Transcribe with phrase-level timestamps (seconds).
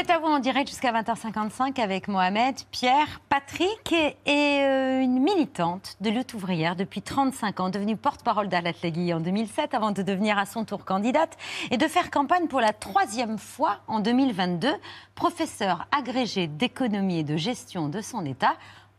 [0.00, 3.92] C'est à vous en direct jusqu'à 20h55 avec Mohamed, Pierre, Patrick
[4.26, 9.18] et, euh, une militante de lutte ouvrière depuis 35 ans, devenue porte-parole d'Alat Legui en
[9.18, 11.36] 2007 avant de devenir à son tour candidate
[11.72, 14.68] et de faire campagne pour la troisième fois en 2022,
[15.16, 18.54] professeur agrégé d'économie et de gestion de son État,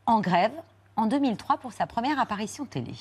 [0.05, 0.51] en grève
[0.97, 2.91] en 2003 pour sa première apparition télé.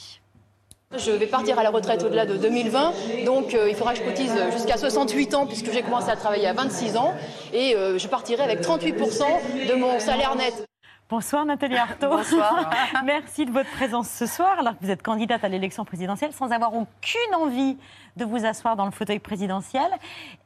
[0.96, 4.04] Je vais partir à la retraite au-delà de 2020, donc euh, il faudra que je
[4.04, 7.12] cotise jusqu'à 68 ans puisque j'ai commencé à travailler à 26 ans
[7.52, 10.66] et euh, je partirai avec 38% de mon salaire net.
[11.10, 12.08] Bonsoir Nathalie Arthaud.
[12.08, 12.70] Bonsoir.
[13.04, 16.52] Merci de votre présence ce soir alors que vous êtes candidate à l'élection présidentielle sans
[16.52, 17.76] avoir aucune envie
[18.16, 19.90] de vous asseoir dans le fauteuil présidentiel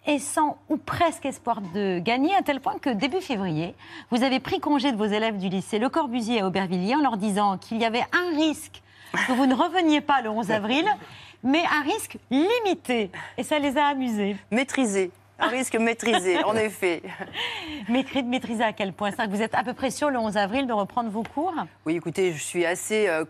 [0.09, 3.77] et sans ou presque espoir de gagner à tel point que début février,
[4.11, 7.17] vous avez pris congé de vos élèves du lycée Le Corbusier à Aubervilliers en leur
[7.17, 8.83] disant qu'il y avait un risque
[9.27, 10.87] que vous ne reveniez pas le 11 avril,
[11.43, 13.11] mais un risque limité.
[13.37, 14.37] Et ça les a amusés.
[14.51, 15.11] Maîtrisé.
[15.39, 17.03] Un risque maîtrisé, en effet.
[17.89, 19.11] Maîtrisé, maîtrisé à quel point?
[19.11, 21.55] Ça Vous êtes à peu près sûr le 11 avril de reprendre vos cours?
[21.84, 23.25] Oui, écoutez, je suis assez euh,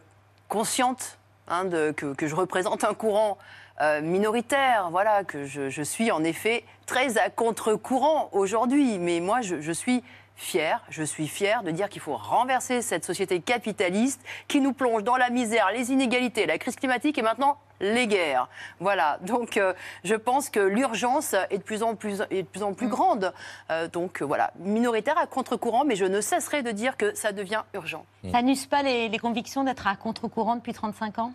[0.49, 3.39] consciente hein, de, que, que, je représente un courant
[3.81, 8.99] euh, minoritaire, voilà, que je, je, suis en effet très à contre-courant aujourd'hui.
[8.99, 10.05] Mais moi, je, je suis
[10.43, 15.05] fière, je suis fière de dire qu'il faut renverser cette société capitaliste qui nous plonge
[15.05, 18.49] dans la misère, les inégalités, la crise climatique et maintenant les guerres.
[18.81, 22.63] Voilà, donc euh, je pense que l'urgence est de plus en plus, est de plus,
[22.63, 23.33] en plus grande.
[23.71, 27.33] Euh, donc euh, voilà, minoritaire à contre-courant, mais je ne cesserai de dire que ça
[27.33, 28.07] devient urgent.
[28.31, 31.33] Ça n'use pas les, les convictions d'être à contre-courant depuis 35 ans?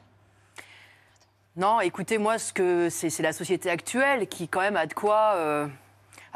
[1.58, 5.34] Non, écoutez, moi, ce que c'est la société actuelle qui quand même a de quoi...
[5.36, 5.68] Euh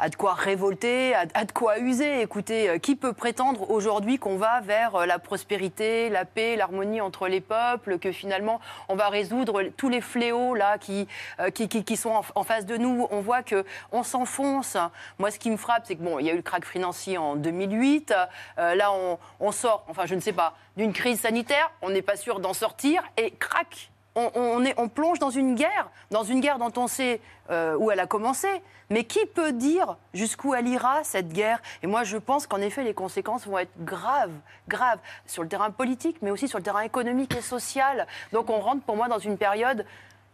[0.02, 2.22] a de quoi révolter, a, de quoi user.
[2.22, 7.00] Écoutez, euh, qui peut prétendre aujourd'hui qu'on va vers euh, la prospérité, la paix, l'harmonie
[7.00, 11.06] entre les peuples, que finalement on va résoudre tous les fléaux là qui,
[11.38, 11.50] euh,
[11.94, 13.06] sont en, face de nous?
[13.12, 14.76] On voit que on s'enfonce.
[15.20, 17.16] Moi, ce qui me frappe, c'est que bon, il y a eu le crack financier
[17.16, 18.12] en 2008.
[18.58, 21.70] Euh, là, on, on sort, enfin, je ne sais pas, d'une crise sanitaire.
[21.80, 26.40] On n'est pas sûr d'en sortir et crac on, plonge dans une guerre, dans une
[26.40, 28.48] guerre dont on sait euh, où elle a commencé.
[28.90, 31.62] Mais qui peut dire jusqu'où elle ira, cette guerre?
[31.82, 34.34] Et moi, je pense qu'en effet, les conséquences vont être graves,
[34.68, 38.06] graves, sur le terrain politique, mais aussi sur le terrain économique et social.
[38.32, 39.86] Donc on rentre pour moi dans une période,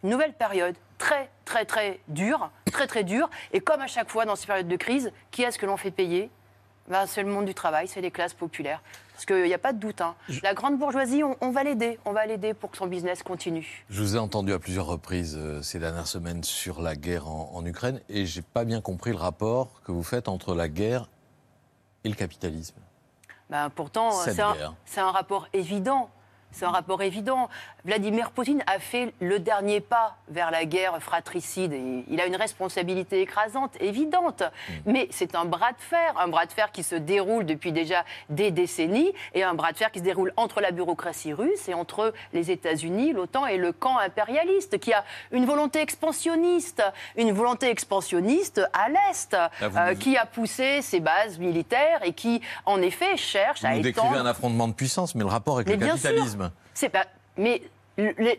[0.03, 3.29] une nouvelle période, très, très, très dure, très, très dure.
[3.53, 5.91] Et comme à chaque fois dans ces périodes de crise, qui est-ce que l'on fait
[5.91, 6.29] payer?
[6.89, 8.81] Ben, C'est le monde du travail, c'est les classes populaires.
[9.13, 9.99] Parce qu'il n'y a pas de doute.
[10.01, 10.15] Hein.
[10.43, 11.99] La grande bourgeoisie, on, on va l'aider.
[12.05, 13.85] On va l'aider pour que son business continue.
[13.89, 17.51] Je vous ai entendu à plusieurs reprises euh, ces dernières semaines sur la guerre en,
[17.53, 21.09] en Ukraine et j'ai pas bien compris le rapport que vous faites entre la guerre
[22.05, 22.77] et le capitalisme.
[23.49, 24.55] Ben, pourtant, c'est un,
[24.97, 26.09] un rapport évident.
[26.51, 27.49] C'est un rapport évident.
[27.85, 31.73] Vladimir Poutine a fait le dernier pas vers la guerre fratricide.
[31.73, 34.41] Et il a une responsabilité écrasante, évidente.
[34.41, 34.73] Mmh.
[34.85, 38.03] Mais c'est un bras de fer, un bras de fer qui se déroule depuis déjà
[38.29, 41.73] des décennies, et un bras de fer qui se déroule entre la bureaucratie russe et
[41.73, 46.83] entre les États-Unis, l'OTAN et le camp impérialiste, qui a une volonté expansionniste,
[47.15, 52.41] une volonté expansionniste à l'est, Ah, euh, qui a poussé ses bases militaires et qui,
[52.65, 54.09] en effet, cherche vous à nous étendre.
[54.09, 56.51] décrivez un affrontement de puissance, mais le rapport avec Mais le capitalisme.
[56.73, 57.05] C'est pas.
[57.39, 57.63] Mais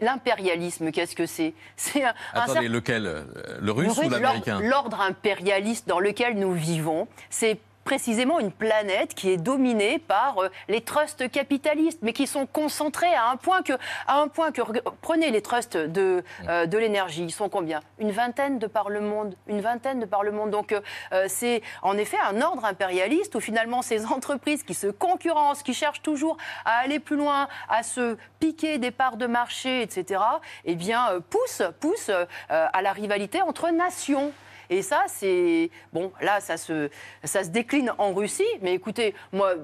[0.01, 1.55] l'impérialisme, qu'est-ce que c'est?
[1.77, 3.07] C'est un, Attendez, lequel?
[3.07, 3.25] Euh,
[3.61, 4.61] Le russe ou l'ordre- l'américain?
[4.61, 7.59] L'ordre impérialiste dans lequel nous vivons, c'est
[7.91, 13.13] précisément une planète qui est dominée par euh, les trusts capitalistes, mais qui sont concentrés
[13.13, 13.73] à un point que,
[14.07, 14.63] à un point que
[15.03, 17.81] prenez les trusts de, euh, de l'énergie, ils sont combien?
[17.99, 20.21] Une vingtaine de par le monde, une vingtaine de par.
[20.21, 25.65] Donc euh, c'est en effet un ordre impérialiste où finalement ces entreprises qui se concurrencent,
[25.65, 30.23] qui cherchent toujours à aller plus loin, à se piquer des parts de marché, etc.
[30.65, 32.13] Eh bien poussent, poussent
[32.51, 34.33] à la rivalité entre nations.
[34.71, 35.71] Et ça, c'est.
[35.93, 36.89] Bon, là, ça se,
[37.25, 39.55] ça se décline en Russie, mais écoutez, moi,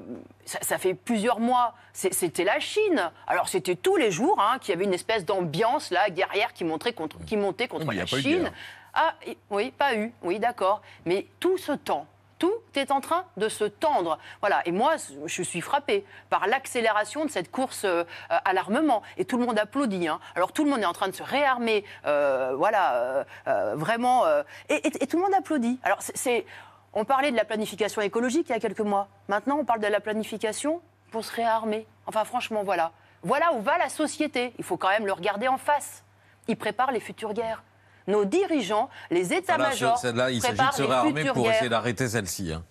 [0.45, 3.11] ça, ça fait plusieurs mois, c'était la Chine.
[3.29, 6.65] Alors, c'était tous les jours hein, qu'il y avait une espèce d'ambiance, là, guerrière qui,
[6.65, 8.51] montrait contre, qui montait contre la Chine.
[8.93, 9.15] Ah,
[9.51, 10.83] oui, pas eu, oui, d'accord.
[11.05, 12.07] Mais tout ce temps.
[12.39, 14.19] Tout est en train de se tendre.
[14.41, 14.61] Voilà.
[14.67, 19.03] Et moi, je suis frappée par l'accélération de cette course euh, à l'armement.
[19.17, 20.09] Et tout le monde applaudit.
[20.09, 20.21] hein.
[20.35, 21.85] Alors, tout le monde est en train de se réarmer.
[22.05, 22.95] euh, voilà.
[22.95, 24.27] euh, euh, vraiment.
[24.27, 25.81] euh, et, tout le monde applaudit.
[25.83, 26.45] Alors, c'est-.
[26.93, 29.09] On parlait de la planification écologique il y a quelques mois.
[29.29, 30.81] Maintenant, on parle de la planification
[31.11, 31.87] pour se réarmer.
[32.07, 32.93] Enfin, franchement, voilà.
[33.23, 34.53] Voilà où va la société.
[34.59, 36.05] Il faut quand même le regarder en face.
[36.49, 37.63] Ils préparent les futures guerres.
[38.07, 41.55] Nos dirigeants, les états-majors, ce- celle-là, il s'agit de se réarmer pour guerres.
[41.55, 42.53] essayer d'arrêter celle-ci.
[42.53, 42.63] hein.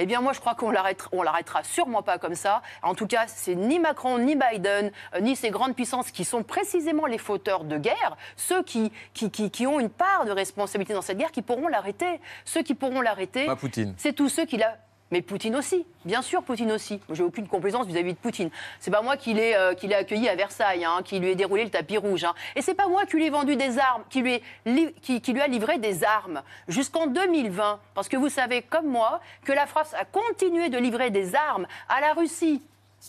[0.00, 2.62] eh bien moi je crois qu'on l'arrêtera, on l'arrêtera sûrement pas comme ça.
[2.84, 6.44] En tout cas, c'est ni Macron, ni Biden, euh, ni ces grandes puissances qui sont
[6.44, 10.94] précisément les fauteurs de guerre, ceux qui, qui, qui, qui ont une part de responsabilité
[10.94, 12.20] dans cette guerre, qui pourront l'arrêter.
[12.44, 13.94] Ceux qui pourront l'arrêter, Pas Poutine.
[13.98, 14.76] c'est tous ceux qui la...
[15.10, 17.00] Mais Poutine aussi, bien sûr, Poutine aussi.
[17.10, 18.50] J'ai aucune complaisance vis-à-vis de Poutine.
[18.78, 21.70] C'est pas moi qui l'ai euh, accueilli à Versailles, hein, qui lui ai déroulé le
[21.70, 22.24] tapis rouge.
[22.24, 22.34] hein.
[22.56, 26.04] Et c'est pas moi qui lui ai vendu des armes, qui lui a livré des
[26.04, 27.80] armes jusqu'en 2020.
[27.94, 31.66] Parce que vous savez, comme moi, que la France a continué de livrer des armes
[31.88, 32.62] à la Russie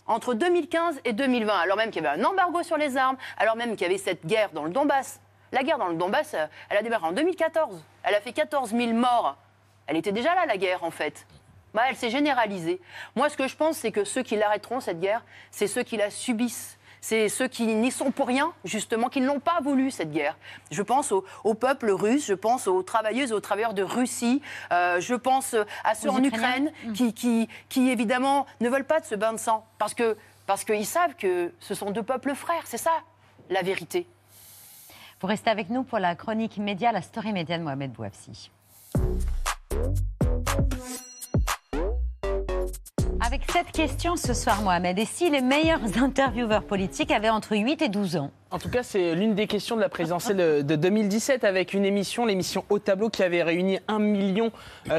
[0.08, 3.56] entre 2015 et 2020, alors même qu'il y avait un embargo sur les armes, alors
[3.56, 5.20] même qu'il y avait cette guerre dans le Donbass.
[5.52, 7.84] La guerre dans le Donbass, euh, elle a démarré en 2014.
[8.04, 9.36] Elle a fait 14 000 morts.
[9.88, 11.26] Elle était déjà là, la guerre, en fait.
[11.74, 12.82] Bah, elle s'est généralisée.
[13.16, 15.98] Moi, ce que je pense, c'est que ceux qui l'arrêteront, cette guerre, c'est ceux qui
[15.98, 16.78] la subissent.
[17.02, 20.38] C'est ceux qui n'y sont pour rien, justement, qui ne l'ont pas voulu, cette guerre.
[20.70, 24.42] Je pense au, au peuple russe, je pense aux travailleuses et aux travailleurs de Russie,
[24.74, 25.56] euh, je pense
[25.86, 26.24] à ceux Aux en.
[26.24, 29.66] Ukraine qui, qui, qui, évidemment, ne veulent pas de ce bain de sang.
[29.78, 32.64] Parce que parce qu'ils savent que ce sont deux peuples frères.
[32.66, 32.92] C'est ça,
[33.52, 34.08] la vérité.
[35.22, 38.50] Vous restez avec nous pour la chronique média, la story média de Mohamed Bouafsi.
[43.52, 47.90] Cette question ce soir, Mohamed, et si les meilleurs intervieweurs politiques avaient entre 8 et
[47.90, 48.32] 12 ans?
[48.52, 51.86] En tout cas, c'est l'une des questions de la présidentielle de- de 2017 avec une
[51.86, 54.52] émission, l'émission Au Tableau, qui avait réuni 1 million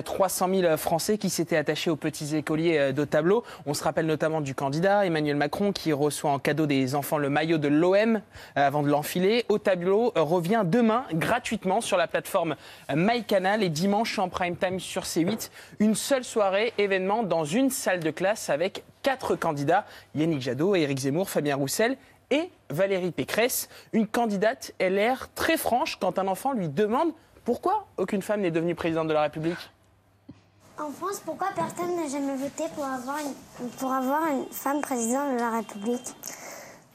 [0.04, 3.42] 300 000 Français qui s'étaient attachés aux petits écoliers euh, d'Au Tableau.
[3.66, 7.28] On se rappelle notamment du candidat Emmanuel Macron qui reçoit en cadeau des enfants le
[7.28, 8.20] maillot de l'OM euh,
[8.54, 9.44] avant de l'enfiler.
[9.48, 12.54] Au Tableau euh, revient demain gratuitement sur la plateforme
[12.88, 15.50] euh, MyCanal et dimanche en prime time sur C8.
[15.80, 20.98] Une seule soirée événement dans une salle de classe avec quatre candidats Yannick Jadot, Éric
[21.00, 21.96] Zemmour, Fabien Roussel
[22.30, 27.12] et Valérie Pécresse, une candidate LR très franche quand un enfant lui demande
[27.44, 29.70] pourquoi aucune femme n'est devenue présidente de la République.
[30.78, 35.34] En France, pourquoi personne n'a jamais voté pour avoir une, pour avoir une femme présidente
[35.34, 36.14] de la République?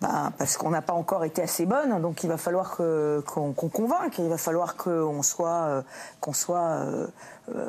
[0.02, 3.54] Ben, parce qu'on n'a pas encore été assez bonne, donc il va falloir que- qu'on
[3.54, 5.82] convainque, il va falloir qu'on soit, euh,
[6.20, 7.08] qu'on soit euh,
[7.56, 7.68] euh,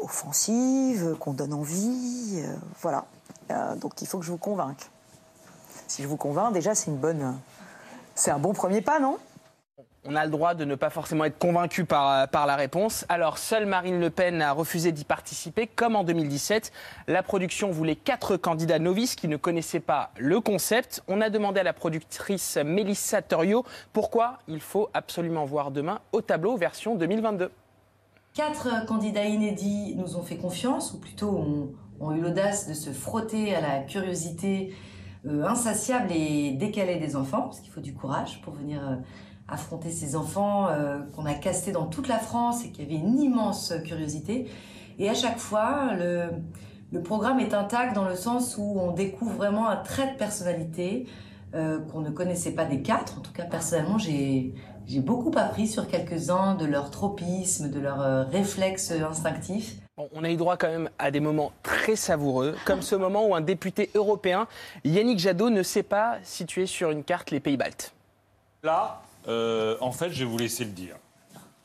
[0.00, 3.04] offensive, qu'on donne envie, euh, voilà.
[3.50, 4.90] Euh, donc il faut que je vous convainque.
[5.90, 7.36] Si je vous convainc, déjà c'est une bonne,
[8.14, 9.18] c'est un bon premier pas, non?
[10.04, 13.04] On a le droit de ne pas forcément être convaincu par, par la réponse.
[13.08, 16.70] Alors, seule Marine Le Pen a refusé d'y participer, comme en 2017.
[17.08, 21.02] La production voulait quatre candidats novices qui ne connaissaient pas le concept.
[21.08, 26.20] On a demandé à la productrice Mélissa Torio pourquoi il faut absolument voir demain au
[26.20, 27.50] tableau version 2022.
[28.32, 32.90] Quatre candidats inédits nous ont fait confiance, ou plutôt ont, ont eu l'audace de se
[32.90, 34.89] frotter à la curiosité euh,
[35.28, 38.96] insatiable et décalée des enfants, parce qu'il faut du courage pour venir euh,
[39.48, 43.18] affronter ces enfants euh, qu'on a castés dans toute la France et qui avaient une
[43.20, 44.48] immense curiosité.
[44.98, 46.30] Et à chaque fois, le,
[46.92, 51.06] le programme est intact dans le sens où on découvre vraiment un trait de personnalité
[51.54, 53.18] euh, qu'on ne connaissait pas des quatre.
[53.18, 54.54] En tout cas, personnellement, j'ai
[54.98, 59.76] beaucoup appris sur quelques-uns de leurs tropismes, de leurs euh, réflexes instinctifs.
[60.12, 63.34] On a eu droit quand même à des moments très savoureux, comme ce moment où
[63.34, 64.46] un député européen,
[64.84, 67.92] Yannick Jadot, ne sait pas situer sur une carte les pays baltes.
[68.62, 70.96] Là, euh, en fait, je vais vous laisser le dire.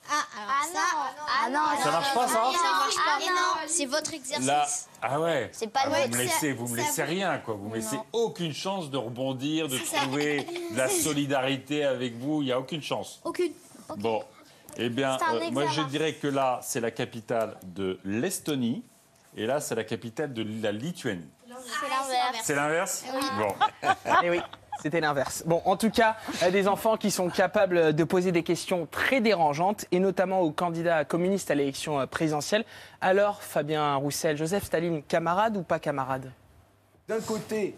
[0.07, 3.23] Ah non, Ça marche pas, ça Ça marche pas.
[3.23, 4.45] Et non, c'est votre exercice.
[4.45, 4.65] Là,
[5.01, 5.49] ah ouais.
[5.51, 7.55] C'est pas Ah, vous me laissez, vous me laissez rien, quoi.
[7.55, 12.41] Vous me laissez aucune chance de rebondir, de trouver de la solidarité avec vous.
[12.41, 13.19] Il n'y a aucune chance.
[13.23, 13.51] Aucune.
[13.97, 14.23] Bon,
[14.77, 18.83] eh bien, euh, moi je dirais que là, c'est la capitale de l'Estonie,
[19.37, 21.29] et là, c'est la capitale de la Lituanie.
[21.45, 22.41] C'est l'inverse.
[22.43, 23.05] C'est l'inverse
[23.37, 23.89] Bon.
[24.23, 24.41] Eh oui,
[24.81, 25.43] c'était l'inverse.
[25.45, 29.21] Bon, en tout cas, euh, des enfants qui sont capables de poser des questions très
[29.21, 32.65] dérangeantes, et notamment aux candidats communistes à l'élection euh, présidentielle.
[33.01, 36.31] Alors, Fabien Roussel, Joseph Staline, camarade ou pas camarade
[37.07, 37.75] D'un côté,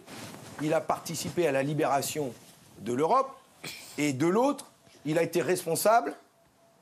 [0.61, 2.33] il a participé à la libération
[2.79, 3.35] de l'Europe,
[3.97, 4.71] et de l'autre,
[5.05, 6.13] il a été responsable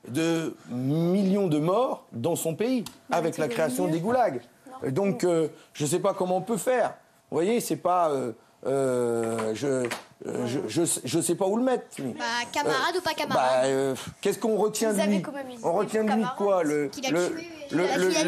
[0.08, 4.40] de millions de morts dans son pays, avec la création des goulags.
[4.88, 6.94] Donc, euh, je ne sais pas comment on peut faire.
[7.30, 8.10] Vous voyez, c'est pas.
[8.10, 8.32] euh,
[8.66, 9.86] euh, je,
[10.24, 11.84] je, je, je sais pas où le mettre.
[11.98, 15.22] Bah, camarade ou pas Bah, camarade euh, qu'est-ce qu'on retient de lui.
[15.62, 16.90] On retient de lui quoi Le,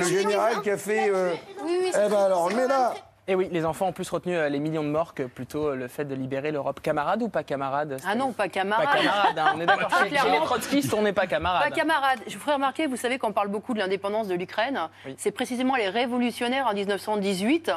[0.04, 1.10] général qui a fait.
[1.10, 1.38] Oui,
[1.80, 2.94] oui, eh ben alors, mais là.
[3.30, 5.76] Et oui, les enfants ont plus retenu euh, les millions de morts que plutôt euh,
[5.76, 6.80] le fait de libérer l'Europe.
[6.80, 8.88] Camarade ou pas camarade Ah non, pas Pas camarade.
[8.88, 9.90] camarade, hein, on est d'accord.
[10.02, 11.62] Chez- les trotskistes, on n'est pas camarade.
[11.68, 12.20] Pas camarade.
[12.26, 14.80] Je vous ferai remarquer, vous savez qu'on parle beaucoup de l'indépendance de l'Ukraine.
[15.04, 15.14] Oui.
[15.18, 17.70] C'est précisément les révolutionnaires en 1918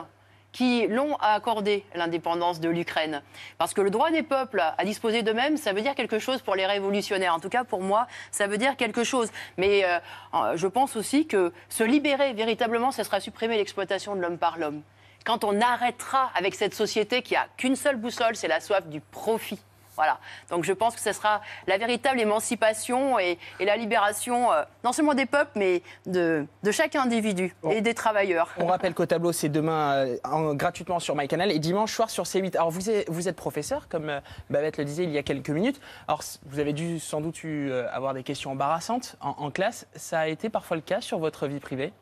[0.53, 3.21] qui l'ont accordé, l'indépendance de l'Ukraine.
[3.57, 6.55] Parce que le droit des peuples à disposer d'eux-mêmes, ça veut dire quelque chose pour
[6.55, 7.35] les révolutionnaires.
[7.35, 9.29] En tout cas, pour moi, ça veut dire quelque chose.
[9.57, 14.37] Mais euh, je pense aussi que se libérer véritablement, ce sera supprimer l'exploitation de l'homme
[14.37, 14.81] par l'homme.
[15.25, 19.01] Quand on arrêtera avec cette société qui a qu'une seule boussole, c'est la soif du
[19.01, 19.59] profit.
[19.95, 20.19] Voilà.
[20.49, 25.13] Donc je pense que ce sera la véritable émancipation et, la libération, euh, non seulement
[25.13, 28.49] des peuples, mais de, chaque individu et des travailleurs.
[28.57, 32.55] On rappelle qu'au tableau, c'est demain euh, gratuitement sur MyCanal et dimanche soir sur C8.
[32.55, 35.49] Alors vous êtes, vous êtes professeur, comme euh, Babette le disait il y a quelques
[35.49, 35.79] minutes.
[36.07, 39.87] Alors vous avez dû sans doute eu, avoir des questions embarrassantes en, en classe.
[39.95, 41.93] Ça a été parfois le cas sur votre vie privée?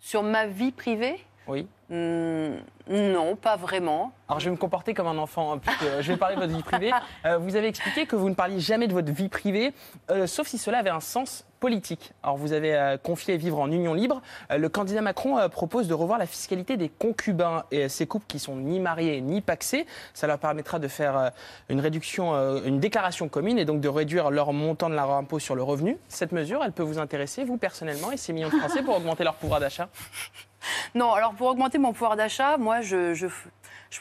[0.00, 1.24] Sur ma vie privée?
[1.46, 1.66] Oui.
[1.88, 2.56] Hmm,
[2.88, 4.12] non, pas vraiment.
[4.28, 6.54] Alors je vais me comporter comme un enfant, hein, puisque je vais parler de votre
[6.54, 6.90] vie privée.
[7.24, 9.72] Euh, vous avez expliqué que vous ne parliez jamais de votre vie privée,
[10.10, 12.12] euh, sauf si cela avait un sens politique.
[12.22, 14.20] Alors vous avez euh, confié vivre en union libre.
[14.50, 18.56] le candidat Macron propose de revoir la fiscalité des concubins et ces couples qui sont
[18.56, 19.86] ni mariés ni paxés.
[20.14, 21.32] Ça leur permettra de faire
[21.68, 25.54] une réduction, une déclaration commune et donc de réduire leur montant de leur impôt sur
[25.54, 25.98] le revenu.
[26.08, 29.24] Cette mesure, elle peut vous intéresser, vous personnellement, et ces millions de Français pour augmenter
[29.24, 29.88] leur pouvoir d'achat?
[30.94, 33.14] Non, alors pour augmenter mon pouvoir d'achat, moi, je,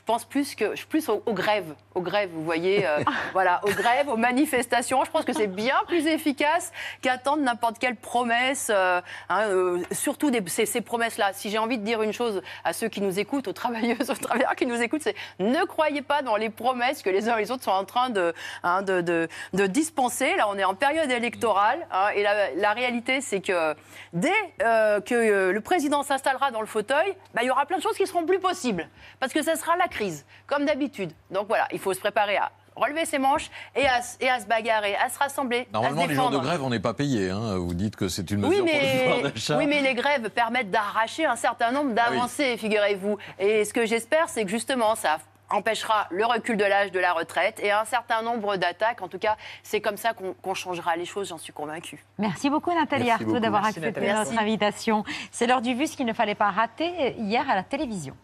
[0.04, 3.00] pense plus que je plus aux, grèves, aux grèves, vous voyez, euh,
[3.34, 5.04] voilà, aux grèves, aux manifestations.
[5.04, 6.72] Je pense que c'est bien plus efficace
[7.02, 11.34] qu'attendre n'importe quelle promesse, euh, hein, euh, surtout des, ces, promesses-là.
[11.34, 14.16] Si j'ai envie de dire une chose à ceux qui nous écoutent, aux travailleuses, aux
[14.16, 17.42] travailleurs qui nous écoutent, c'est ne croyez pas dans les promesses que les uns et
[17.42, 18.34] les autres sont en train de,
[18.64, 20.36] hein, de, de, dispenser.
[20.36, 23.76] Là, on est en période électorale, hein, et la, réalité, c'est que
[24.14, 27.96] dès que le président s'installera dans le fauteuil, bah, il y aura plein de choses
[27.96, 31.12] qui seront plus possibles, parce que ça sera la crise, comme d'habitude.
[31.32, 34.46] Donc voilà, il faut se préparer à relever ses manches et à, et à se
[34.46, 35.68] bagarrer, à se rassembler.
[35.72, 37.30] Normalement, les jours de grève, on n'est pas payé.
[37.30, 37.58] Hein.
[37.58, 39.58] Vous dites que c'est une mesure oui, mais, pour le pouvoir d'achat.
[39.58, 43.18] Oui, mais les grèves permettent d'arracher un certain nombre ah d'avancées, figurez-vous.
[43.40, 47.14] Et ce que j'espère, c'est que justement, ça empêchera le recul de l'âge de la
[47.14, 49.02] retraite et un certain nombre d'attaques.
[49.02, 52.04] En tout cas, c'est comme ça qu'on changera les choses, j'en suis convaincue.
[52.18, 55.04] Merci beaucoup Nathalie Arthaud d'avoir accepté notre invitation.
[55.32, 58.16] C'est l'heure du vu, ce qu'il ne fallait pas rater hier à la télévision.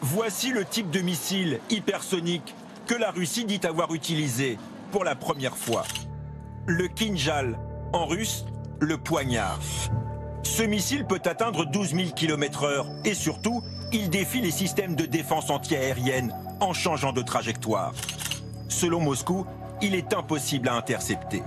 [0.00, 2.54] Voici le type de missile hypersonique
[2.86, 4.58] que la Russie dit avoir utilisé
[4.92, 5.84] pour la première fois.
[6.66, 7.58] Le Kinjal,
[7.92, 8.44] en russe,
[8.80, 9.60] le poignard.
[10.42, 15.50] Ce missile peut atteindre 12 000 km/h et surtout, il défie les systèmes de défense
[15.50, 17.92] antiaérienne en changeant de trajectoire.
[18.68, 19.46] Selon Moscou,
[19.82, 21.42] il est impossible à intercepter.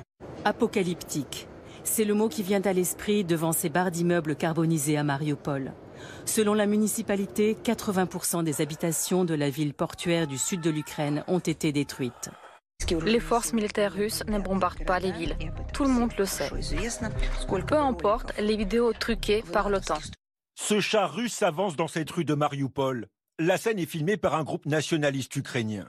[0.45, 1.47] Apocalyptique,
[1.87, 5.73] c'est le mot qui vient à l'esprit devant ces barres d'immeubles carbonisés à Mariupol.
[6.25, 11.39] Selon la municipalité, 80% des habitations de la ville portuaire du sud de l'Ukraine ont
[11.39, 12.29] été détruites.
[13.05, 15.35] Les forces militaires russes ne bombardent pas les villes.
[15.73, 16.49] Tout le monde le sait.
[17.67, 19.97] Peu importe les vidéos truquées par l'OTAN.
[20.55, 23.07] Ce char russe avance dans cette rue de Mariupol.
[23.39, 25.87] La scène est filmée par un groupe nationaliste ukrainien.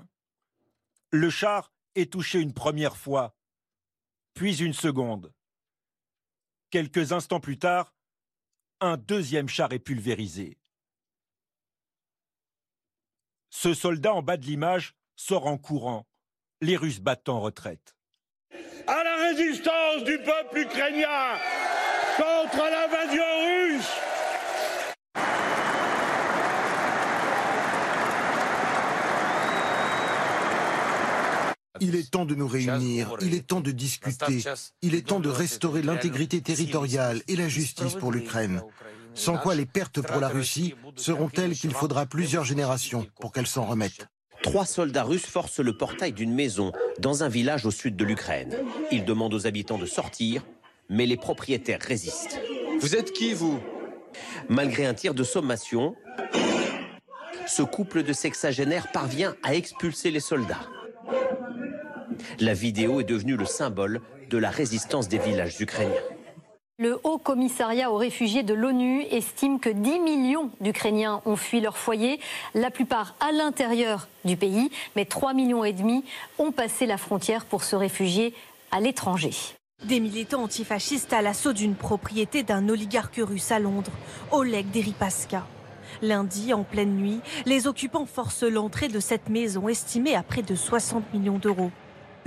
[1.11, 3.35] Le char est touché une première fois,
[4.35, 5.33] puis une seconde.
[6.71, 7.95] Quelques instants plus tard,
[8.81, 10.59] un deuxième char est pulvérisé.
[13.49, 16.07] Ce soldat en bas de l'image sort en courant,
[16.61, 17.97] les Russes battent en retraite.
[18.87, 21.39] À la résistance du peuple ukrainien
[22.19, 23.99] contre l'invasion russe
[31.81, 34.45] Il est temps de nous réunir, il est temps de discuter,
[34.83, 38.63] il est temps de restaurer l'intégrité territoriale et la justice pour l'Ukraine.
[39.15, 43.47] Sans quoi les pertes pour la Russie seront telles qu'il faudra plusieurs générations pour qu'elle
[43.47, 44.07] s'en remette.
[44.43, 48.57] Trois soldats russes forcent le portail d'une maison dans un village au sud de l'Ukraine.
[48.93, 50.45] Ils demandent aux habitants de sortir,
[50.89, 52.41] mais les propriétaires résistent.
[52.81, 53.61] Vous êtes qui, vous?
[54.49, 55.97] Malgré un tir de sommation,
[57.49, 60.69] ce couple de sexagénaires parvient à expulser les soldats.
[62.41, 66.03] La vidéo est devenue le symbole de la résistance des villages ukrainiens.
[66.81, 71.77] Le Haut Commissariat aux réfugiés de l'ONU estime que 10 millions d'Ukrainiens ont fui leur
[71.77, 72.21] foyer,
[72.55, 76.05] la plupart à l'intérieur du pays, mais 3 millions et demi
[76.39, 78.33] ont passé la frontière pour se réfugier
[78.71, 79.33] à l'étranger.
[79.85, 83.93] Des militants antifascistes à l'assaut d'une propriété d'un oligarque russe à Londres,
[84.31, 85.47] Oleg Deripaska.
[86.01, 90.55] Lundi, en pleine nuit, les occupants forcent l'entrée de cette maison estimée à près de
[90.55, 91.73] 60 millions d'euros.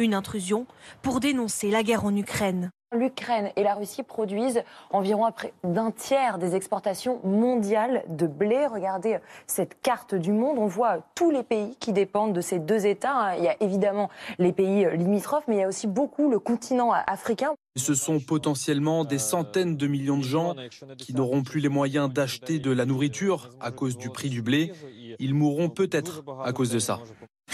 [0.01, 0.65] Une intrusion
[1.03, 2.72] pour dénoncer la guerre en Ukraine.
[2.91, 5.29] L'Ukraine et la Russie produisent environ
[5.63, 8.65] d'un tiers des exportations mondiales de blé.
[8.65, 10.58] Regardez cette carte du monde.
[10.58, 13.38] On voit tous les pays qui dépendent de ces deux États.
[13.38, 16.91] Il y a évidemment les pays limitrophes, mais il y a aussi beaucoup le continent
[16.91, 17.53] africain.
[17.77, 20.55] Ce sont potentiellement des centaines de millions de gens
[20.98, 24.74] qui n'auront plus les moyens d'acheter de la nourriture à cause du prix du blé.
[25.20, 27.00] Ils mourront peut-être à cause de ça.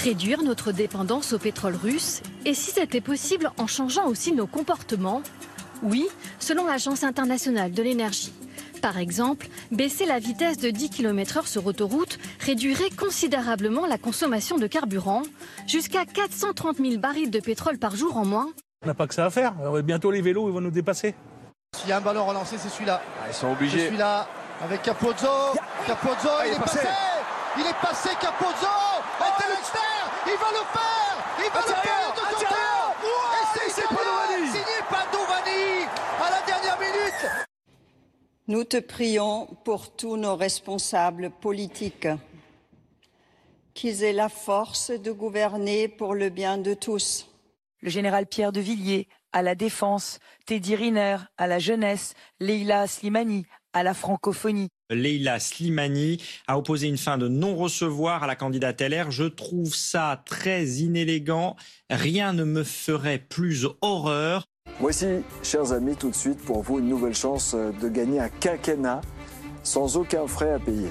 [0.04, 5.24] Réduire notre dépendance au pétrole russe Et si c'était possible en changeant aussi nos comportements?
[5.82, 6.08] Oui,
[6.39, 8.32] selon l'Agence internationale de l'énergie.
[8.82, 14.68] Par exemple, baisser la vitesse de 10 km/h sur autoroute réduirait considérablement la consommation de
[14.68, 15.24] carburant,
[15.66, 18.50] jusqu'à 430 000 barils de pétrole par jour en moins.
[18.84, 19.54] On n'a pas que ça à faire.
[19.84, 21.16] Bientôt les vélos ils vont nous dépasser.
[21.75, 23.01] S'il y a un ballon relancé, c'est celui-là.
[23.27, 23.80] ils sont obligés.
[23.80, 24.27] C'est celui-là
[24.63, 25.27] avec Capozzo.
[25.88, 26.80] Capozzo, il, est passé.
[27.58, 28.68] Il est passé Capozzo.
[30.29, 32.22] Il va le faire Il va le faire de
[33.34, 33.72] Et c'est
[34.51, 35.86] signé Padovani
[36.19, 37.48] à la dernière minute.
[38.48, 42.10] Nous te prions pour tous nos responsables politiques,
[43.74, 47.29] qu'ils aient la force de gouverner pour le bien de tous.
[47.81, 53.46] Le général Pierre de Villiers à la défense, Teddy Riner à la jeunesse, Leila Slimani
[53.72, 54.69] à la francophonie.
[54.89, 56.17] Leila Slimani
[56.48, 59.12] a opposé une fin de non-recevoir à la candidate LR.
[59.12, 61.56] Je trouve ça très inélégant.
[61.89, 64.46] Rien ne me ferait plus horreur.
[64.79, 65.06] Voici,
[65.44, 69.01] chers amis, tout de suite pour vous une nouvelle chance de gagner un quinquennat
[69.63, 70.89] sans aucun frais à payer.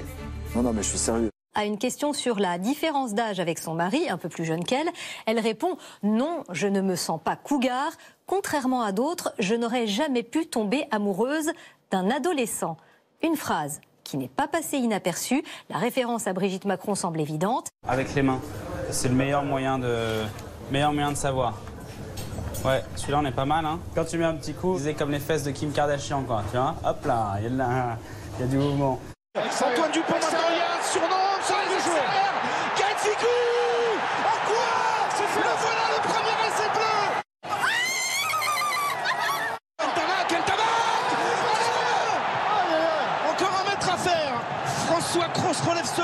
[0.54, 1.30] Non, non, mais je suis sérieux.
[1.54, 4.88] À une question sur la différence d'âge avec son mari, un peu plus jeune qu'elle,
[5.24, 7.92] elle répond Non, je ne me sens pas cougar.
[8.26, 11.50] Contrairement à d'autres, je n'aurais jamais pu tomber amoureuse
[11.90, 12.76] d'un adolescent.
[13.22, 15.42] Une phrase qui n'est pas passée inaperçue.
[15.68, 17.68] La référence à Brigitte Macron semble évidente.
[17.86, 18.40] Avec les mains,
[18.90, 20.22] c'est le meilleur moyen de,
[20.70, 21.54] meilleur moyen de savoir.
[22.64, 23.64] Ouais, celui-là on est pas mal.
[23.64, 23.80] Hein.
[23.94, 26.42] Quand tu mets un petit coup, c'est comme les fesses de Kim Kardashian, quoi.
[26.50, 26.74] Tu vois?
[26.84, 29.00] Hop là, il y, y a du mouvement.
[29.36, 30.14] Antoine Dupont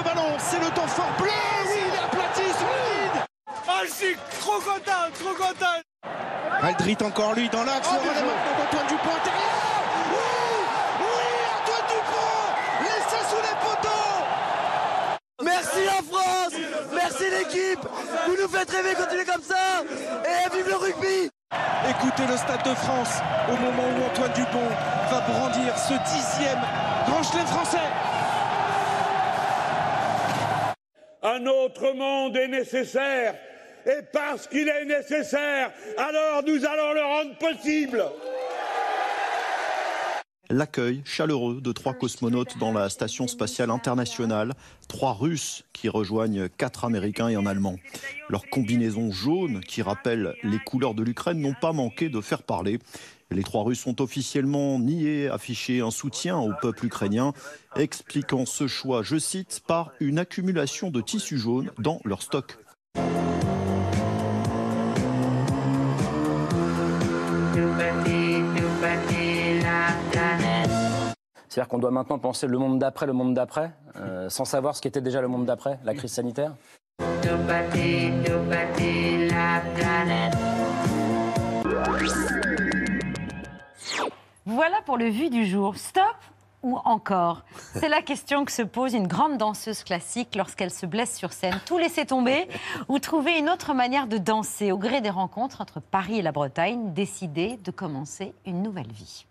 [0.03, 0.37] Ballon.
[0.39, 1.31] C'est le temps fort bleu.
[1.67, 3.23] Oui, il est aplati sur le vide.
[3.69, 5.79] Ah, je suis trop content, trop content.
[6.63, 7.89] Aldrit encore lui dans l'axe.
[7.91, 9.63] Oh, le d'Antoine Dupont intérieur.
[10.11, 10.29] Oui,
[11.01, 11.29] oui,
[11.59, 12.85] Antoine Dupont.
[12.85, 14.03] Laissé sous les poteaux.
[15.43, 16.55] Merci la France
[16.95, 17.85] Merci l'équipe
[18.27, 19.83] Vous nous faites rêver, continuez comme ça
[20.25, 21.31] Et vive le rugby
[21.89, 24.69] Écoutez le Stade de France au moment où Antoine Dupont
[25.11, 26.61] va brandir ce dixième
[27.07, 27.91] grand chelem français.
[31.25, 33.37] Un autre monde est nécessaire
[33.87, 38.05] et parce qu'il est nécessaire, alors nous allons le rendre possible.
[40.51, 44.53] L'accueil chaleureux de trois cosmonautes dans la station spatiale internationale,
[44.89, 47.77] trois Russes qui rejoignent quatre Américains et un Allemand.
[48.29, 52.81] Leurs combinaisons jaunes, qui rappellent les couleurs de l'Ukraine, n'ont pas manqué de faire parler.
[53.35, 57.33] Les trois Russes ont officiellement nié afficher un soutien au peuple ukrainien,
[57.77, 62.59] expliquant ce choix, je cite, par une accumulation de tissus jaunes dans leur stock.
[71.49, 74.81] C'est-à-dire qu'on doit maintenant penser le monde d'après, le monde d'après, euh, sans savoir ce
[74.81, 76.55] qu'était déjà le monde d'après, la crise sanitaire?
[84.45, 85.77] Voilà pour le vu du jour.
[85.77, 86.17] Stop
[86.63, 87.43] ou encore?
[87.75, 91.59] C'est la question que se pose une grande danseuse classique lorsqu'elle se blesse sur scène.
[91.65, 92.49] Tout laisser tomber
[92.89, 96.33] ou trouver une autre manière de danser au gré des rencontres entre Paris et la
[96.33, 99.27] Bretagne, décider de commencer une nouvelle vie.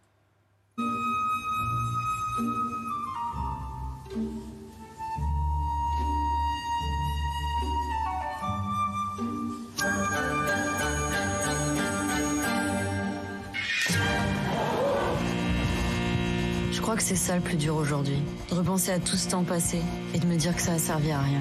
[16.92, 18.18] Crois que c'est ça le plus dur aujourd'hui.
[18.50, 19.80] De repenser à tout ce temps passé
[20.14, 21.40] et de me dire que ça a servi à rien.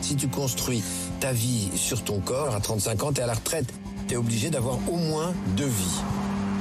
[0.00, 0.82] Si tu construis
[1.20, 3.72] ta vie sur ton corps, à 35 ans, t'es à la retraite.
[4.08, 6.00] T'es obligé d'avoir au moins deux vies.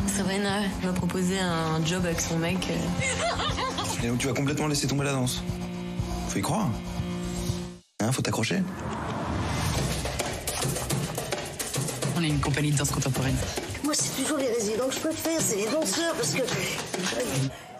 [0.05, 2.67] Sabrina m'a proposé un job avec son mec.
[4.03, 5.41] Et donc tu vas complètement laisser tomber la danse.
[6.29, 6.69] Faut y croire.
[7.99, 8.61] Hein, faut t'accrocher.
[12.15, 13.37] On est une compagnie de danse contemporaine.
[13.87, 16.41] Moi, c'est toujours les résidents que je préfère, c'est les danseurs, parce que.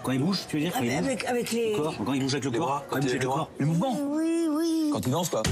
[0.04, 1.74] Quand il bouge, tu veux dire quand il bouge Avec, avec les.
[1.74, 3.50] Le corps, quand il bouge avec le corps, quand il bouge avec le corps.
[3.58, 4.00] Le mouvement.
[4.12, 4.90] Oui, oui.
[4.94, 5.44] Quand il danse, quoi.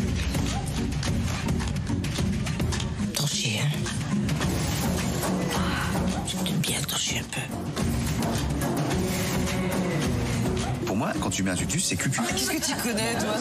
[3.16, 3.68] T'en chier, hein.
[6.70, 7.42] élargis un peu.
[10.86, 12.22] Pour moi, quand tu mets un tutu, c'est cucu.
[12.30, 13.36] Qu'est-ce que tu connais, toi?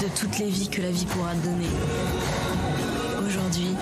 [0.00, 1.66] De toutes les vies que la vie pourra te donner.
[3.26, 3.74] Aujourd'hui,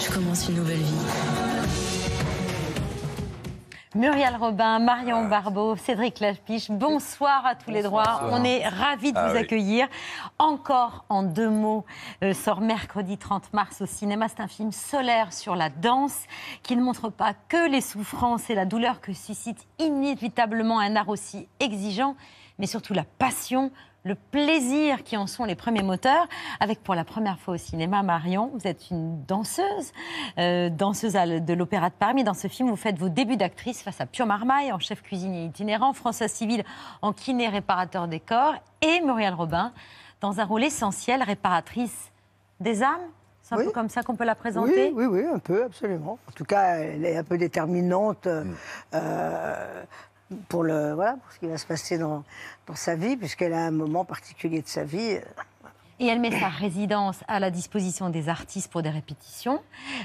[0.00, 0.94] je commence une nouvelle vie.
[3.94, 8.20] Muriel Robin, Marion Barbeau, Cédric Lapiche, bonsoir à tous les droits.
[8.22, 8.30] Bonsoir.
[8.32, 9.38] On est ravis de Ah vous oui.
[9.40, 9.86] accueillir.
[10.38, 11.84] Encore en deux mots,
[12.24, 14.26] euh, sort mercredi 30 mars au cinéma.
[14.28, 16.22] C'est un film solaire sur la danse
[16.64, 21.08] qui ne montre pas que les souffrances et la douleur que suscite inévitablement un art
[21.08, 22.16] aussi exigeant,
[22.58, 23.70] mais surtout la passion,
[24.04, 26.28] le plaisir qui en sont les premiers moteurs.
[26.60, 29.92] Avec pour la première fois au cinéma, Marion, vous êtes une danseuse,
[30.38, 32.12] euh, danseuse de l'Opéra de Paris.
[32.16, 35.02] Mais dans ce film, vous faites vos débuts d'actrice face à Pio Marmaille en chef
[35.02, 36.64] cuisinier itinérant, François Civil
[37.00, 39.72] en kiné réparateur des corps et Muriel Robin
[40.20, 42.12] dans un rôle essentiel, réparatrice
[42.60, 43.00] des âmes.
[43.42, 44.90] C'est un peu comme ça qu'on peut la présenter?
[44.94, 46.18] Oui, oui, oui, un peu, absolument.
[46.28, 48.42] En tout cas, elle est un peu déterminante euh,
[48.94, 49.82] euh,
[50.48, 52.24] pour, le, voilà, pour ce qui va se passer dans,
[52.66, 55.18] dans sa vie, puisqu'elle a un moment particulier de sa vie.
[56.00, 59.62] Et elle met sa résidence à la disposition des artistes pour des répétitions.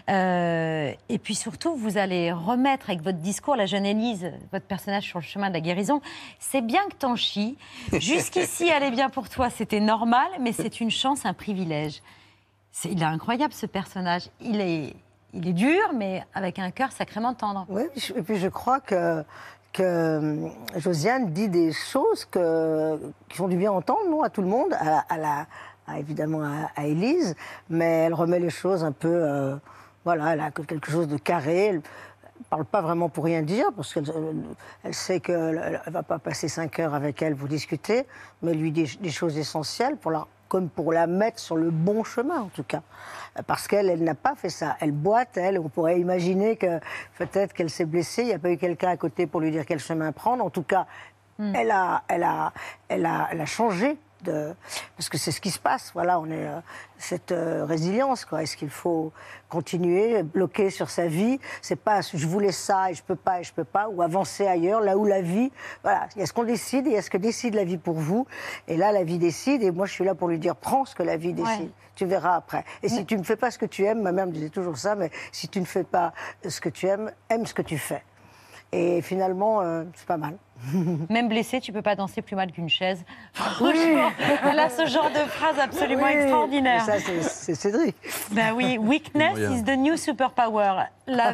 [0.09, 5.03] Euh, et puis surtout, vous allez remettre avec votre discours la jeune Élise, votre personnage
[5.03, 5.99] sur le chemin de la guérison.
[6.39, 7.57] C'est bien que t'en chies.
[7.93, 12.01] Jusqu'ici, allait bien pour toi, c'était normal, mais c'est une chance, un privilège.
[12.71, 14.29] C'est- il est incroyable ce personnage.
[14.41, 14.95] Il est,
[15.33, 17.65] il est dur, mais avec un cœur sacrément tendre.
[17.67, 17.83] Oui,
[18.15, 19.23] et puis je crois que,
[19.73, 24.47] que euh, Josiane dit des choses qui font du bien entendre, non, à tout le
[24.47, 25.45] monde, à,
[25.97, 26.41] évidemment
[26.75, 27.35] à, Élise,
[27.69, 29.55] mais elle remet les choses un peu, euh,
[30.05, 31.65] voilà, elle a quelque chose de carré.
[31.67, 31.81] Elle,
[32.49, 34.05] parle pas vraiment pour rien dire, parce qu'elle
[34.83, 38.07] elle sait qu'elle ne va pas passer cinq heures avec elle pour discuter,
[38.41, 41.69] mais elle lui dit des choses essentielles pour la, comme pour la mettre sur le
[41.69, 42.81] bon chemin, en tout cas.
[43.47, 44.75] Parce qu'elle, elle n'a pas fait ça.
[44.81, 46.79] Elle boite, elle, on pourrait imaginer que
[47.17, 49.65] peut-être qu'elle s'est blessée, il n'y a pas eu quelqu'un à côté pour lui dire
[49.65, 50.43] quel chemin prendre.
[50.43, 50.87] En tout cas,
[51.39, 52.51] elle, a, elle, a,
[52.89, 53.97] elle, a, elle a changé.
[54.23, 54.53] De...
[54.97, 56.59] Parce que c'est ce qui se passe, voilà, on est euh,
[56.97, 58.43] cette euh, résilience, quoi.
[58.43, 59.13] Est-ce qu'il faut
[59.47, 61.39] continuer, bloquer sur sa vie?
[61.61, 64.45] C'est pas je voulais ça et je peux pas et je peux pas, ou avancer
[64.45, 65.51] ailleurs, là où la vie,
[65.83, 67.63] voilà, il y a ce qu'on décide et il y a ce que décide la
[67.63, 68.27] vie pour vous.
[68.67, 70.95] Et là, la vie décide et moi, je suis là pour lui dire prends ce
[70.95, 71.61] que la vie décide.
[71.61, 71.71] Ouais.
[71.95, 72.63] Tu verras après.
[72.81, 74.77] Et si tu ne fais pas ce que tu aimes, ma mère me disait toujours
[74.77, 76.13] ça, mais si tu ne fais pas
[76.47, 78.03] ce que tu aimes, aime ce que tu fais.
[78.71, 80.37] Et finalement, euh, c'est pas mal.
[81.09, 83.03] Même blessée, tu peux pas danser plus mal qu'une chaise.
[83.33, 84.09] Franchement,
[84.43, 86.83] elle a ce genre de phrase absolument Oui, extraordinaire.
[86.87, 87.95] mais ça, c'est- Cédric.
[88.31, 90.83] Ben oui, weakness is the new superpower.
[91.07, 91.33] La,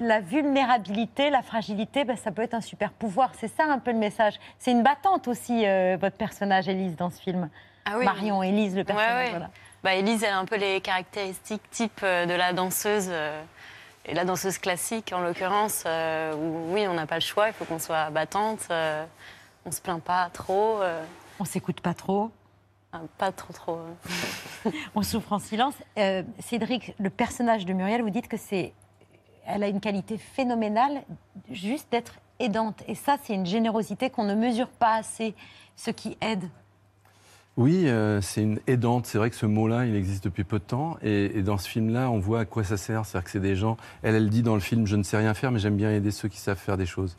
[0.00, 3.32] la vulnérabilité, la fragilité, ben, ça peut être un super pouvoir.
[3.38, 4.34] C'est ça un peu le message.
[4.58, 7.48] C'est une battante aussi, euh, votre personnage, Élise, dans ce film.
[7.84, 8.04] Ah oui.
[8.04, 9.24] Marion, Élise, le personnage.
[9.26, 9.30] ouais.
[9.30, 9.50] voilà.
[9.84, 13.40] Bah, Élise, elle a un peu les caractéristiques types euh, de la danseuse, euh,
[14.08, 17.52] et la danseuse classique en l'occurrence, euh, où oui, on n'a pas le choix, il
[17.52, 19.04] faut qu'on soit battante, euh,
[19.64, 20.80] on se plaint pas trop.
[20.80, 21.04] euh.
[21.38, 22.30] On s'écoute pas trop.
[22.92, 23.78] Ah, pas trop, trop.
[24.66, 24.70] euh.
[24.94, 25.74] On souffre en silence.
[26.38, 28.72] Cédric, le personnage de Muriel, vous dites que c'est,
[29.46, 31.02] elle a une qualité phénoménale,
[31.50, 32.82] juste d'être aidante.
[32.88, 35.34] Et ça, c'est une générosité qu'on ne mesure pas assez,
[35.76, 36.48] ce qui aide.
[37.58, 39.06] Oui, euh, c'est une aidante.
[39.06, 40.96] C'est vrai que ce mot-là, il existe depuis peu de temps.
[41.02, 43.04] Et, et dans ce film-là, on voit à quoi ça sert.
[43.04, 43.76] C'est-à-dire que c'est des gens.
[44.04, 46.12] Elle, elle dit dans le film Je ne sais rien faire, mais j'aime bien aider
[46.12, 47.16] ceux qui savent faire des choses.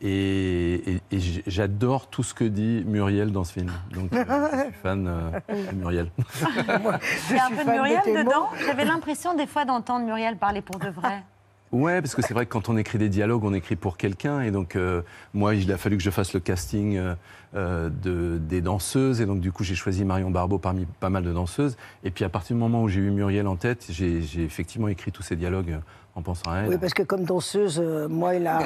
[0.00, 3.70] Et, et- et j- j'adore tout ce que dit Muriel dans ce film.
[3.92, 5.30] Donc, euh, je suis fan euh,
[5.72, 6.10] de Muriel.
[7.30, 8.48] Il y a un peu de Muriel dedans.
[8.64, 11.22] J'avais l'impression des fois d'entendre Muriel parler pour de vrai.
[11.72, 14.40] Ouais, parce que c'est vrai que quand on écrit des dialogues, on écrit pour quelqu'un.
[14.40, 15.02] Et donc, euh,
[15.34, 17.14] moi, il a fallu que je fasse le casting euh,
[17.54, 19.20] euh, de, des danseuses.
[19.20, 21.76] Et donc, du coup, j'ai choisi Marion Barbeau parmi pas mal de danseuses.
[22.02, 25.12] Et puis, à partir du moment où j'ai eu Muriel en tête, j'ai effectivement écrit
[25.12, 25.78] tous ces dialogues
[26.14, 26.68] en pensant à elle.
[26.68, 28.60] Oui, parce que comme danseuse, euh, moi, il a,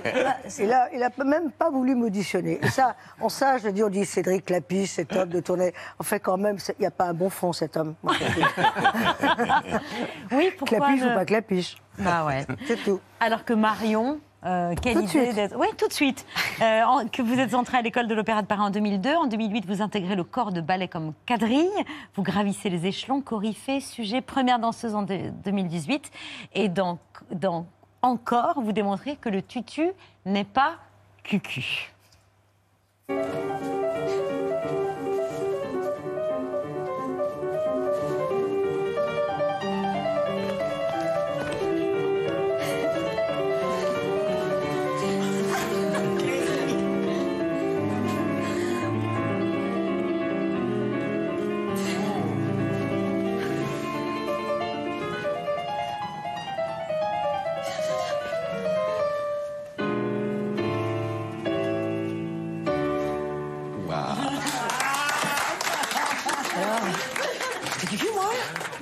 [0.58, 2.58] il a, il a même pas voulu m'auditionner.
[2.62, 5.72] Et ça, en ça, je dis, on dit Cédric Clapiche, cet homme de tournée.
[5.98, 7.94] En fait, quand même, il n'y a pas un bon fond, cet homme.
[8.02, 8.14] Moi.
[10.32, 12.46] Oui, pourquoi Clapiche ne- ou pas Clapiche Bah ouais.
[12.66, 13.00] C'est tout.
[13.20, 15.56] Alors que Marion, euh, quelle Tout idée d'être.
[15.58, 16.26] Oui, tout de suite.
[16.60, 19.14] Euh, en- que vous êtes entrée à l'école de l'Opéra de Paris en 2002.
[19.14, 21.68] En 2008, vous intégrez le corps de ballet comme quadrille.
[22.14, 26.10] Vous gravissez les échelons, coryphée, sujet, première danseuse en de- 2018.
[26.54, 26.98] Et dans,
[27.32, 27.66] dans
[28.02, 29.90] Encore, vous démontrez que le tutu
[30.26, 30.76] n'est pas
[31.22, 31.92] cucu.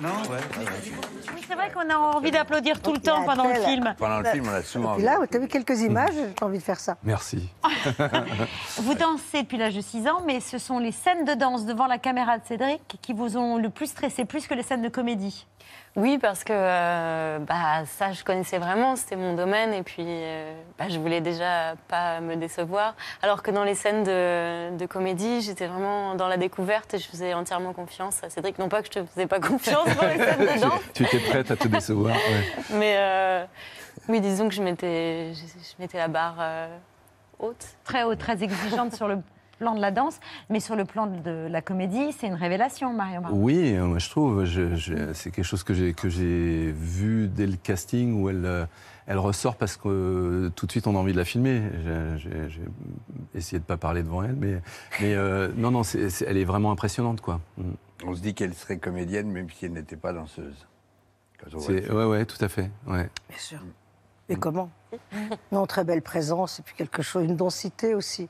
[0.01, 0.39] Non ouais.
[1.35, 3.95] Oui, c'est vrai qu'on a envie d'applaudir tout le temps pendant le film.
[3.99, 6.45] Pendant le film, on a souvent Et puis là, tu as vu quelques images, j'ai
[6.45, 6.97] envie de faire ça.
[7.03, 7.49] Merci.
[8.79, 11.87] Vous dansez depuis l'âge de 6 ans, mais ce sont les scènes de danse devant
[11.87, 14.89] la caméra de Cédric qui vous ont le plus stressé, plus que les scènes de
[14.89, 15.47] comédie.
[15.97, 20.53] Oui, parce que euh, bah, ça, je connaissais vraiment, c'était mon domaine, et puis euh,
[20.79, 22.95] bah, je voulais déjà pas me décevoir.
[23.23, 27.09] Alors que dans les scènes de, de comédie, j'étais vraiment dans la découverte et je
[27.09, 28.59] faisais entièrement confiance à Cédric.
[28.59, 31.19] Non pas que je te faisais pas confiance dans les scènes de danse, tu étais
[31.19, 32.15] prête à te décevoir.
[32.15, 32.65] ouais.
[32.75, 33.45] mais euh,
[34.09, 36.69] oui, disons que je mettais, je, je mettais la barre euh,
[37.41, 37.67] haute.
[37.85, 39.19] Très haute, très exigeante sur le
[39.61, 40.19] plan de la danse,
[40.49, 43.37] mais sur le plan de la comédie, c'est une révélation, Marion Barbeau.
[43.37, 44.45] Oui, moi, je trouve.
[44.47, 48.45] je- je- c'est quelque chose que j'ai que j'ai vu dès le casting où elle
[48.47, 48.65] euh,
[49.07, 51.61] elle ressort parce que euh, tout de suite on a envie de la filmer.
[51.85, 52.63] J'ai- J'ai j'ai
[53.35, 54.63] essayé de pas parler devant elle, mais
[55.01, 57.41] mais euh, non non, c'est- c'est- elle est vraiment impressionnante quoi.
[57.59, 57.63] Mm.
[58.07, 60.67] On se dit qu'elle serait comédienne même si elle n'était pas danseuse.
[61.69, 62.71] Ouais ouais, tout à fait.
[62.87, 63.09] Ouais.
[63.29, 63.59] Bien sûr.
[64.31, 64.71] Et comment?
[65.53, 68.29] Non, très belle présence, et puis quelque chose, une densité aussi.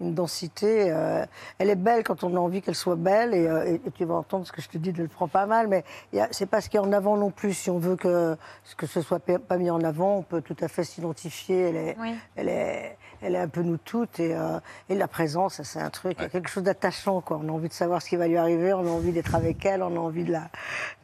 [0.00, 0.92] Une densité.
[0.92, 1.24] euh,
[1.58, 4.04] elle est belle quand on a envie qu'elle soit belle, et, euh, et- et tu
[4.04, 5.82] vas entendre ce que je te dis, elle le prend pas mal, mais
[6.30, 7.52] c'est pas ce qui est en avant non plus.
[7.52, 8.36] Si on veut que,
[8.76, 11.60] que ce soit pa- pas mis en avant, on peut tout à fait s'identifier.
[11.70, 12.14] Elle est, Oui.
[12.36, 15.90] elle, est, elle est un peu nous toutes, et, euh, et la présence, c'est un
[15.90, 17.20] truc, il y a quelque chose d'attachant.
[17.20, 17.40] quoi.
[17.42, 19.66] On a envie de savoir ce qui va lui arriver, on a envie d'être avec
[19.66, 20.48] elle, on a envie de la.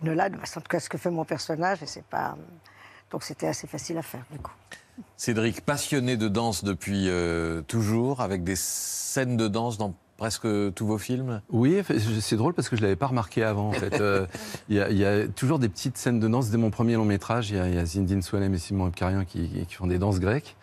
[0.03, 2.37] De la c'est en tout cas ce que fait mon personnage, et c'est pas.
[3.11, 4.53] Donc c'était assez facile à faire, du coup.
[5.17, 10.87] Cédric, passionné de danse depuis euh, toujours, avec des scènes de danse dans presque tous
[10.87, 11.41] vos films?
[11.51, 11.83] Oui,
[12.21, 13.69] c'est drôle parce que je l'avais pas remarqué avant.
[13.69, 14.27] En fait, Euh,
[14.69, 16.51] il y, a- il y a toujours des petites scènes de danse.
[16.51, 18.87] Dès mon premier long métrage, il y a, il y a Zindine Soualem et Simon
[18.87, 20.57] Abkarian qui, font des danses grecques.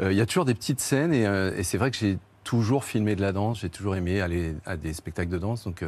[0.00, 1.22] Euh, il y a toujours des petites scènes et,
[1.56, 3.60] et c'est vrai que j'ai toujours filmé de la danse.
[3.60, 5.84] J'ai toujours aimé aller à des spectacles de danse, donc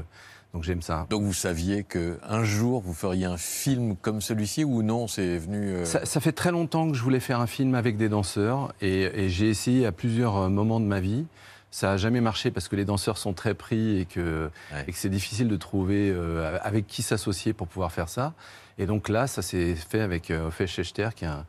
[0.54, 1.06] donc j'aime ça.
[1.10, 5.36] Donc vous saviez que un jour vous feriez un film comme celui-ci ou non C'est
[5.38, 5.68] venu.
[5.68, 8.72] euh, Ça, ça fait très longtemps que je voulais faire un film avec des danseurs
[8.80, 11.26] et, et j'ai essayé à plusieurs euh, moments de ma vie.
[11.70, 14.50] Ça n'a jamais marché parce que les danseurs sont très pris et que,
[14.86, 18.32] et que c'est difficile de trouver euh, avec qui s'associer pour pouvoir faire ça.
[18.78, 21.44] Et donc là, ça s'est fait avec euh, Ophel Shechter, qui est un,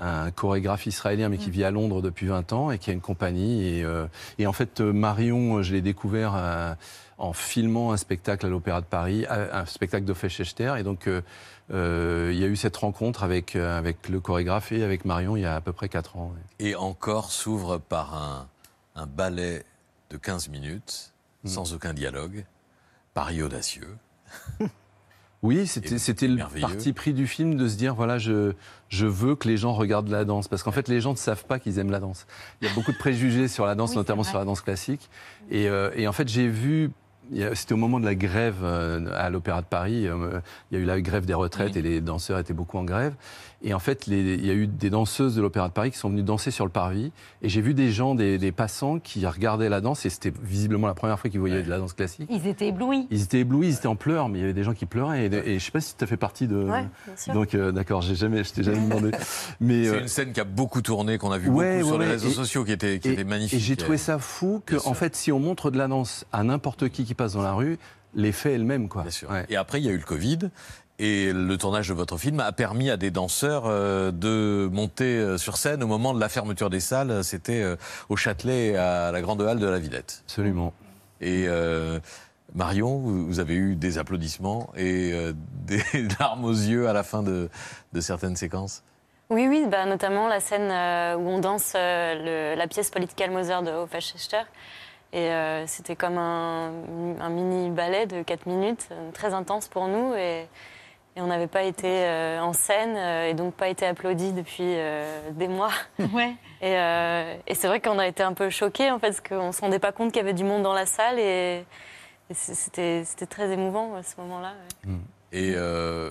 [0.00, 3.00] un chorégraphe israélien mais qui vit à Londres depuis 20 ans et qui a une
[3.00, 3.68] compagnie.
[3.78, 4.06] Et, euh,
[4.38, 6.74] et en fait, euh, Marion, euh, je l'ai découvert euh,
[7.22, 10.74] en filmant un spectacle à l'Opéra de Paris, un spectacle Shechter.
[10.78, 11.22] Et donc, euh,
[11.72, 15.36] euh, il y a eu cette rencontre avec, euh, avec le chorégraphe et avec Marion
[15.36, 16.34] il y a à peu près 4 ans.
[16.34, 16.66] ouais.
[16.66, 18.48] Et encore s'ouvre par un,
[18.96, 19.64] un ballet
[20.10, 21.08] de 15 minutes,
[21.44, 21.48] Mm.
[21.48, 22.44] sans aucun dialogue,
[23.14, 23.96] Paris audacieux.
[25.42, 28.52] Oui, c'était le parti pris du film de se dire voilà, je,
[28.88, 30.46] je veux que les gens regardent la danse.
[30.46, 32.28] Parce qu'en fait, les gens ne savent pas qu'ils aiment la danse.
[32.60, 35.10] Il y a beaucoup de préjugés sur la danse, Oui, notamment sur la danse classique.
[35.50, 36.92] Et, euh, et en fait, j'ai vu.
[37.54, 40.06] C'était au moment de la grève euh, à l'Opéra de Paris.
[40.06, 40.40] euh,
[40.70, 43.14] Il y a eu la grève des retraites et les danseurs étaient beaucoup en grève.
[43.64, 45.98] Et en fait, les- il y a eu des danseuses de l'Opéra de Paris qui
[45.98, 47.12] sont venues danser sur le parvis.
[47.42, 50.04] Et j'ai vu des gens, des, des passants qui regardaient la danse.
[50.04, 52.28] Et c'était visiblement la première fois qu'ils voyaient de la danse classique.
[52.30, 53.06] Ils étaient éblouis.
[53.10, 55.26] Ils étaient éblouis, ils étaient en pleurs, mais il y avait des gens qui pleuraient.
[55.26, 56.56] Et, et je sais pas si tu as fait partie de.
[56.56, 57.34] Ouais, bien sûr.
[57.34, 59.10] Donc, euh, d'accord, j'ai jamais, je t'ai jamais demandé.
[59.60, 61.98] Mais C'est euh, une scène qui a beaucoup tourné, qu'on a vu ouais, beaucoup sur
[61.98, 63.58] ouais, les réseaux Et- sociaux, qui était, qui et- était magnifique.
[63.58, 66.42] Et j'ai trouvé ça fou que, en fait, si on montre de la danse à
[66.42, 67.78] n'importe qui qui passe dans la rue,
[68.14, 69.02] l'effet est le même, quoi.
[69.02, 69.30] Bien sûr.
[69.48, 70.38] Et après, il y a eu le Covid.
[71.04, 75.36] Et le tournage de votre film a permis à des danseurs euh, de monter euh,
[75.36, 77.24] sur scène au moment de la fermeture des salles.
[77.24, 77.74] C'était euh,
[78.08, 80.22] au Châtelet, et à la Grande Halle de la Villette.
[80.26, 80.72] Absolument.
[81.20, 81.98] Et euh,
[82.54, 85.32] Marion, vous avez eu des applaudissements et euh,
[85.66, 85.82] des
[86.20, 87.48] larmes aux yeux à la fin de,
[87.92, 88.84] de certaines séquences?
[89.28, 93.32] Oui, oui, bah, notamment la scène euh, où on danse euh, le- la pièce Political
[93.32, 93.98] Mother de Hoffa.
[95.14, 96.70] Et euh, c'était comme un,
[97.20, 100.14] un mini ballet de 4 minutes, très intense pour nous.
[100.14, 100.46] Et,
[101.16, 104.62] et on n'avait pas été euh, en scène euh, et donc pas été applaudis depuis
[104.64, 105.72] euh, des mois.
[106.14, 106.34] Ouais.
[106.62, 109.48] Et, euh, et c'est vrai qu'on a été un peu choqués en fait, parce qu'on
[109.48, 111.18] ne se rendait pas compte qu'il y avait du monde dans la salle.
[111.18, 111.64] Et,
[112.30, 114.54] et c'était c'était très émouvant à ce moment-là.
[114.86, 114.92] ouais.
[115.32, 116.10] Et euh,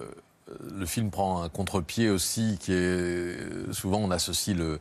[0.74, 3.38] le film prend un contre-pied aussi, qui est
[3.72, 4.80] souvent on associe le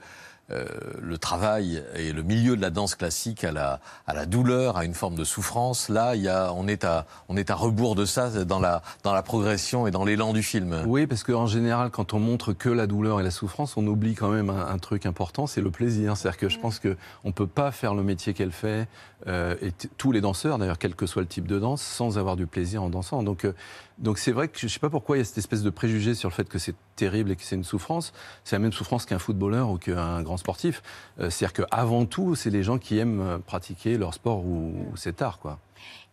[0.52, 0.64] euh,
[1.00, 4.84] le travail et le milieu de la danse classique à la, à la douleur, à
[4.84, 5.88] une forme de souffrance.
[5.88, 8.82] Là, il y a, on, est à, on est à rebours de ça dans la,
[9.02, 10.82] dans la progression et dans l'élan du film.
[10.86, 14.14] Oui, parce qu'en général, quand on montre que la douleur et la souffrance, on oublie
[14.14, 16.16] quand même un, un truc important, c'est le plaisir.
[16.16, 18.88] C'est-à-dire que je pense qu'on ne peut pas faire le métier qu'elle fait,
[19.26, 22.36] euh, et tous les danseurs, d'ailleurs, quel que soit le type de danse, sans avoir
[22.36, 23.22] du plaisir en dansant.
[23.22, 23.52] Donc, euh,
[23.98, 25.70] donc c'est vrai que je ne sais pas pourquoi il y a cette espèce de
[25.70, 28.12] préjugé sur le fait que c'est terrible et que c'est une souffrance.
[28.44, 30.82] C'est la même souffrance qu'un footballeur ou qu'un grand sportif.
[31.18, 35.22] Euh, C'est-à-dire qu'avant tout, c'est les gens qui aiment pratiquer leur sport ou, ou cet
[35.22, 35.58] art, quoi.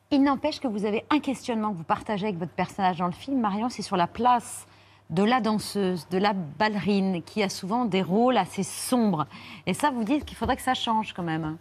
[0.10, 3.12] Il n'empêche que vous avez un questionnement que vous partagez avec votre personnage dans le
[3.12, 4.66] film, Marion, c'est sur la place
[5.10, 9.26] de la danseuse, de la ballerine, qui a souvent des rôles assez sombres.
[9.66, 11.58] Et ça, vous dites qu'il faudrait que ça change quand même.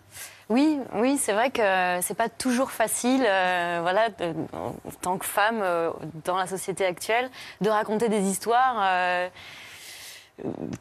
[0.49, 1.63] Oui, oui, c'est vrai que
[2.03, 4.09] c'est pas toujours facile, euh, voilà,
[4.53, 5.91] en tant que femme euh,
[6.25, 7.31] dans la société actuelle,
[7.61, 9.29] de raconter des histoires euh,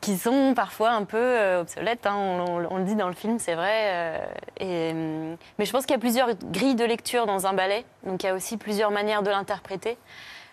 [0.02, 2.06] qui sont parfois un peu obsolètes.
[2.06, 4.22] hein, on, le dit dans le film, c'est vrai.
[4.60, 8.28] mais je pense qu'il y a plusieurs grilles de lecture dans un ballet, donc il
[8.28, 9.98] y a aussi plusieurs manières de l'interpréter.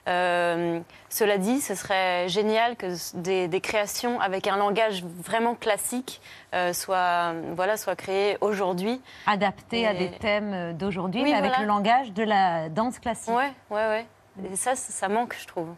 [0.09, 6.21] Euh, cela dit, ce serait génial que des, des créations avec un langage vraiment classique
[6.55, 9.01] euh, soient, voilà, soient créées aujourd'hui.
[9.27, 13.33] Adapté à des thèmes d'aujourd'hui, Oui, mais avec le langage de la danse classique.
[13.33, 14.07] Ouais, ouais, ouais.
[14.51, 15.69] Et ça, ça manque, je trouve.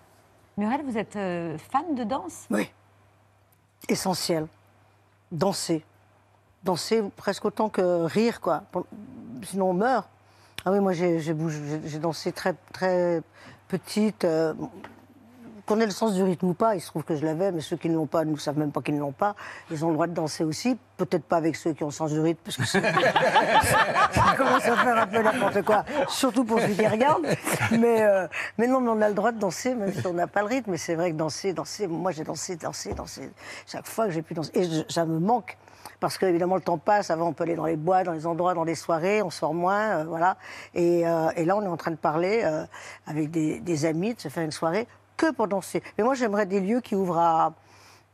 [0.56, 2.46] Muriel, vous êtes euh, fan de danse?
[2.50, 2.70] Oui.
[3.88, 4.46] Essentiel.
[5.32, 5.84] Danser.
[6.62, 8.62] Danser presque autant que rire, quoi.
[9.42, 10.08] Sinon, on meurt.
[10.64, 13.20] Ah oui, moi, j'ai dansé très, très
[13.68, 14.24] petite.
[14.24, 14.54] euh,
[15.66, 17.62] qu'on ait le sens du rythme ou pas, il se trouve que je l'avais, mais
[17.62, 19.34] ceux qui ne l'ont pas ne savent même pas qu'ils ne l'ont pas.
[19.70, 22.12] Ils ont le droit de danser aussi, peut-être pas avec ceux qui ont le sens
[22.12, 22.82] du rythme, parce que c'est-
[24.12, 27.26] ça commence à faire un peu n'importe quoi, surtout pour ceux qui regardent.
[27.70, 28.26] Mais, euh,
[28.58, 30.48] mais non, mais on a le droit de danser, même si on n'a pas le
[30.48, 30.72] rythme.
[30.72, 33.30] Mais c'est vrai que danser, danser, moi j'ai dansé, dansé, dansé,
[33.66, 34.50] chaque fois que j'ai pu danser.
[34.54, 35.56] Et je- ça me manque.
[36.00, 38.26] Parce que évidemment le temps passe, avant on peut aller dans les bois, dans les
[38.26, 40.36] endroits, dans des soirées, on sort moins, euh, voilà.
[40.74, 42.64] Et, euh, et là on est en train de parler euh,
[43.06, 45.82] avec des, des amis, de se faire une soirée que pour danser.
[45.96, 47.54] Mais moi j'aimerais des lieux qui ouvrent à,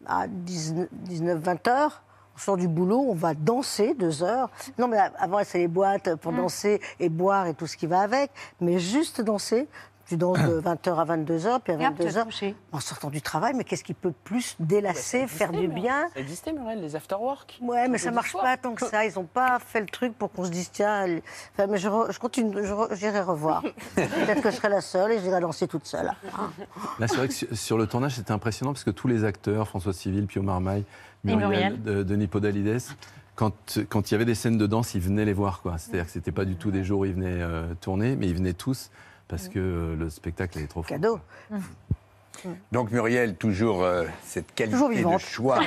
[0.07, 2.03] à 19-20 heures.
[2.37, 4.49] On sort du boulot, on va danser deux heures.
[4.79, 8.01] Non, mais avant, c'est les boîtes pour danser et boire et tout ce qui va
[8.01, 8.31] avec.
[8.61, 9.69] Mais juste danser.
[10.11, 13.11] Tu danses de 20h à 22h, puis à Et hop, tu vas 22h, en sortant
[13.11, 16.97] du travail, mais qu'est-ce qui peut plus délasser, faire du bien Ça existait, Muriel, les
[16.97, 19.05] after-work Ouais, mais ça marche pas tant que ça.
[19.07, 21.07] Ils n'ont pas fait le truc pour qu'on se dise tiens.
[21.55, 23.63] Enfin, mais je, re- je continue, je re- j'irai revoir.
[23.95, 26.07] Peut-être que je serai la seule et j'irai danser toute seule.
[26.99, 29.93] Là, c'est vrai que sur, le tournage, c'était impressionnant parce que tous les acteurs, François
[29.93, 30.85] Civil, Pio Marmaille,
[31.23, 31.83] Muriel, Muriel.
[31.85, 32.81] de- Denis Podalides,
[33.37, 35.63] quand, quand il y avait des scènes de danse, ils venaient les voir.
[35.63, 35.79] quoi.
[35.79, 38.35] C'est-à-dire que c'était pas du tout des jours où ils venaient euh, tourner, mais ils
[38.35, 38.91] venaient tous
[39.31, 40.89] parce que euh, le spectacle est trop fort.
[40.91, 41.21] Cadeau.
[42.73, 45.59] Donc Muriel, toujours euh, cette qualité Toujours de choix.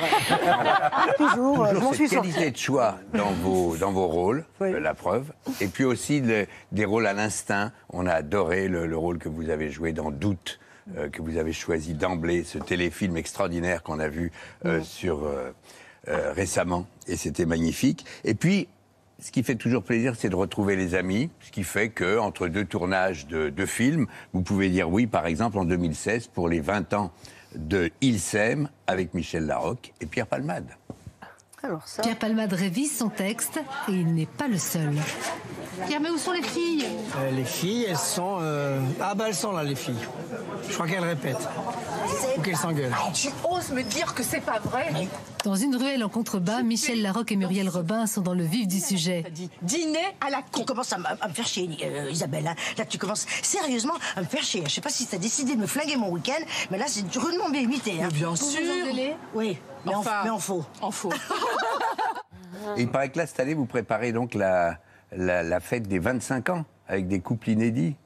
[1.18, 2.30] Toujours, euh, Toujours cette sortie.
[2.32, 4.72] qualité de choix dans vos, dans vos rôles, Oui.
[4.72, 5.32] euh, la preuve.
[5.60, 7.70] Et puis aussi le- des rôles à l'instinct.
[7.90, 10.58] On a adoré le, le rôle que vous avez joué dans Doute,
[10.96, 14.32] euh, que vous avez choisi d'emblée, ce téléfilm extraordinaire qu'on a vu
[14.64, 15.52] euh, sur, euh,
[16.08, 16.86] euh, récemment.
[17.06, 18.04] Et c'était magnifique.
[18.24, 18.66] Et puis,
[19.24, 22.46] ce qui fait toujours plaisir, c'est de retrouver les amis, ce qui fait que entre
[22.46, 26.60] deux tournages de, de films, vous pouvez dire oui, par exemple, en 2016, pour les
[26.60, 27.10] 20 ans
[27.54, 30.68] de Il s'aime, avec Michel Larocque et Pierre Palmade.
[31.62, 32.02] Alors ça.
[32.02, 33.58] Pierre Palmade révise son texte
[33.88, 34.92] et il n'est pas le seul.
[35.86, 36.84] Pierre, mais où sont les filles
[37.18, 38.38] Euh, les filles, elles sont.
[38.40, 39.94] euh, Ah bah elles sont là, les filles.
[40.68, 41.48] Je crois qu'elles répètent.
[42.36, 42.94] Ou qu'elles s'engueulent.
[43.12, 44.86] Tu oses me dire que c'est pas vrai
[45.44, 48.80] Dans une ruelle en contrebas, Michel Larocque et Muriel Robin sont dans le vif du
[48.80, 49.24] sujet.
[49.62, 50.60] Dîner à la con.
[50.60, 52.46] Tu commences à, me faire chier, euh, Isabelle.
[52.46, 52.54] hein.
[52.78, 54.62] Là, tu commences sérieusement à me faire chier.
[54.66, 57.50] Je sais pas si t'as décidé de me flinguer mon week-end, mais là, c'est rudement
[57.50, 58.02] bien imité.
[58.02, 58.08] Hein.
[58.12, 58.60] bien sûr.
[59.34, 60.64] Oui, mais, Enfin, en, mais en faux.
[60.80, 61.12] En faux.
[62.76, 64.78] Et il paraît que là, cette année, vous préparez donc la,
[65.16, 67.96] la, la fête des 25 ans, avec des couples inédits.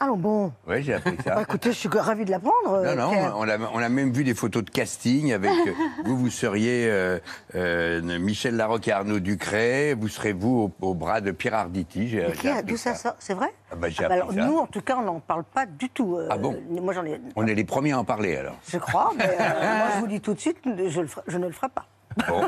[0.00, 0.52] Allons bon.
[0.66, 1.36] Oui, j'ai appris ça.
[1.36, 2.82] Bah, écoutez, je suis ravie de l'apprendre.
[2.82, 5.72] Non, non, on a, on a même vu des photos de casting avec euh,
[6.04, 7.20] vous, vous seriez euh,
[7.54, 12.16] euh, Michel Larocque et Arnaud Ducret, vous serez vous au, au bras de Pierre Arditi.
[12.66, 14.44] D'où ça sort C'est vrai Ah bah, Ah bah alors, ça.
[14.44, 16.16] Nous, en tout cas, on n'en parle pas du tout.
[16.16, 17.20] euh, Ah bon Moi, ai.
[17.36, 18.56] On est les premiers à en parler alors.
[18.66, 21.46] Je crois, mais moi, je vous dis tout de suite, je, le ferai- je ne
[21.46, 21.86] le ferai pas.
[22.28, 22.42] Bon.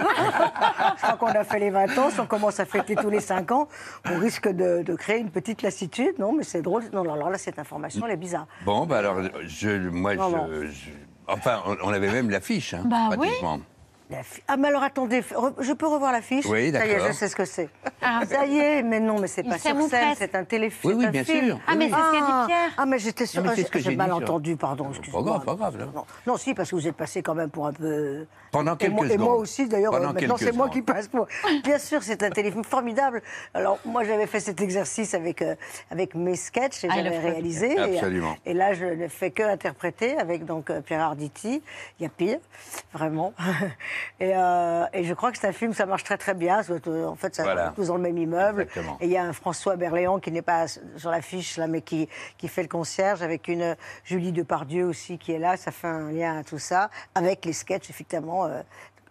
[1.16, 3.50] Crois qu'on a fait les 20 ans, si on commence à fêter tous les 5
[3.52, 3.68] ans,
[4.10, 6.18] on risque de, de créer une petite lassitude.
[6.18, 6.84] Non, mais c'est drôle.
[6.92, 8.46] Non, non, alors là, cette information, elle est bizarre.
[8.64, 10.90] Bon, bah alors, je, moi, Non, je, je-
[11.26, 13.16] Enfin, on, avait même l'affiche, hein, Bah oui.
[13.28, 13.60] pratiquement.
[14.22, 15.24] Fi- Ah, mais alors attendez,
[15.58, 17.06] je peux revoir l'affiche Oui, Ça y est, d'accord.
[17.08, 17.68] je sais ce que c'est.
[18.28, 20.92] Ça y est, mais non, mais c'est pas sur scène, c'est un téléfilm.
[20.92, 21.46] Oui, oui, c'est un bien film.
[21.46, 21.60] sûr.
[21.66, 22.70] Ah, mais c'est ce qu'a dit Pierre.
[22.76, 23.42] Ah, mais j'étais sûre.
[23.46, 24.84] Ah, j'ai mal entendu, pardon.
[24.84, 25.22] Pas excusez-moi.
[25.22, 25.78] grave, pas grave.
[25.94, 28.26] Non, non, si, parce que vous êtes passé quand même pour un peu.
[28.54, 31.26] Pendant Et quelques moi, et moi aussi, d'ailleurs, euh, maintenant c'est moi qui passe pour.
[31.64, 33.20] Bien sûr, c'est un téléfilm formidable.
[33.52, 35.56] Alors, moi, j'avais fait cet exercice avec, euh,
[35.90, 37.72] avec mes sketchs et Ah, j'avais réalisé.
[37.72, 38.36] Et, Absolument.
[38.46, 41.64] Et, là, je ne fais que interpréter avec donc euh, Pierre Arditi.
[41.98, 42.38] Il y a pire,
[42.92, 43.34] vraiment.
[44.20, 46.60] et, euh, et je crois que c'est un film, ça marche très très bien.
[46.70, 47.72] Euh, En fait, ça Voilà.
[47.74, 48.62] tous dans le même immeuble.
[48.62, 48.98] Exactement.
[49.00, 52.08] Et il y a un François Berléand qui n'est pas sur l'affiche là, mais qui,
[52.38, 53.74] qui fait le concierge avec une
[54.04, 55.56] Julie Depardieu aussi qui est là.
[55.56, 58.62] Ça fait un lien à tout ça avec les sketchs effectivement euh,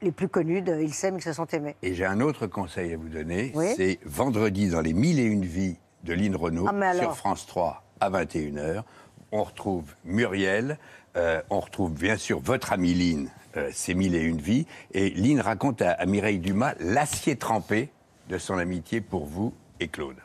[0.01, 1.75] les plus connus de Ils s'aiment, ils se sont aimés.
[1.81, 3.51] Et j'ai un autre conseil à vous donner.
[3.55, 3.73] Oui.
[3.75, 7.83] C'est vendredi dans les mille et une vies de Lynn Renault Ah, sur France 3
[7.99, 8.83] à 21h.
[9.31, 10.77] On retrouve Muriel,
[11.15, 14.67] euh, on retrouve bien sûr votre amie Lynn, euh, C'est mille et une vies.
[14.93, 17.89] Et Lynn raconte à, à Mireille Dumas l'acier trempé
[18.29, 20.17] de son amitié pour vous et Claude.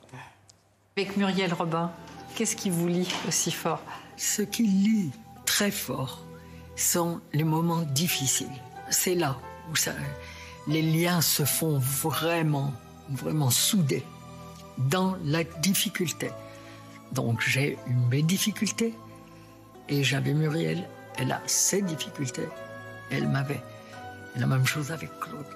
[0.97, 1.93] Avec Muriel Robin,
[2.35, 3.83] qu'est-ce qui vous lie aussi fort?
[4.17, 5.11] Ce qui lie
[5.47, 6.25] très fort
[6.77, 8.49] sont les moments difficiles.
[8.91, 9.37] C'est là
[9.71, 9.93] où ça,
[10.67, 12.73] les liens se font vraiment,
[13.11, 14.05] vraiment soudés
[14.79, 16.31] dans la difficulté.
[17.13, 18.95] Donc j'ai eu mes difficultés
[19.89, 22.49] et j'avais Muriel, elle a ses difficultés,
[23.11, 23.63] elle m'avait.
[24.37, 25.47] Et la même chose avec Claude.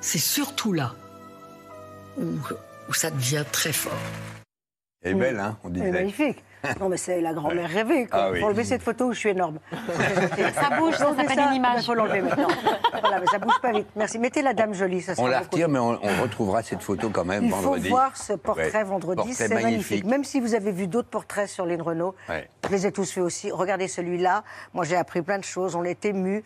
[0.00, 0.94] C'est surtout là
[2.18, 2.24] où,
[2.88, 3.92] où ça devient très fort.
[5.02, 5.88] Elle est belle, hein, on Elle disait.
[5.88, 6.44] est magnifique.
[6.80, 8.06] Non, mais c'est la grand-mère rêvée.
[8.12, 8.40] Ah Il oui.
[8.40, 9.58] faut enlever cette photo où je suis énorme.
[10.54, 11.82] Ça bouge, ça s'appelle une image.
[11.82, 12.48] Il faut l'enlever maintenant.
[13.00, 13.86] voilà, mais ça bouge pas vite.
[13.96, 14.18] Merci.
[14.18, 17.10] Mettez la dame jolie, ça sera On la retire, mais on, on retrouvera cette photo
[17.10, 17.88] quand même Il vendredi.
[17.88, 18.84] faut voir ce portrait Ouais.
[18.84, 20.04] vendredi, c'est magnifique.
[20.04, 22.48] Même si vous avez vu d'autres portraits sur Lynn Renault, Ouais.
[22.64, 23.50] je les ai tous faits aussi.
[23.50, 24.44] Regardez celui-là.
[24.74, 25.74] Moi, j'ai appris plein de choses.
[25.76, 26.44] On est ému.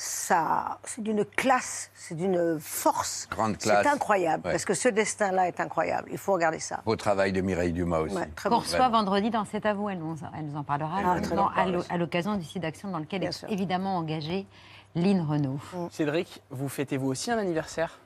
[0.00, 3.26] Ça, c'est d'une classe, c'est d'une force.
[3.32, 3.82] Grande classe.
[3.82, 4.52] C'est incroyable Ouais.
[4.52, 6.08] parce que ce destin-là est incroyable.
[6.12, 6.82] Il faut regarder ça.
[6.86, 8.14] Beau travail de Mireille Dumas aussi.
[8.14, 8.60] Ouais, très Qu'on bon.
[8.62, 11.66] reçoit vendredi dans C'est à vous, elle nous, elle nous en parlera Ah, très à
[11.66, 13.50] l'o- à l'occasion du site d'action dans lequel Bien est sûr.
[13.50, 14.46] évidemment engagée
[14.94, 15.58] Lynn Renault.
[15.90, 17.98] Cédric, vous fêtez vous aussi un anniversaire?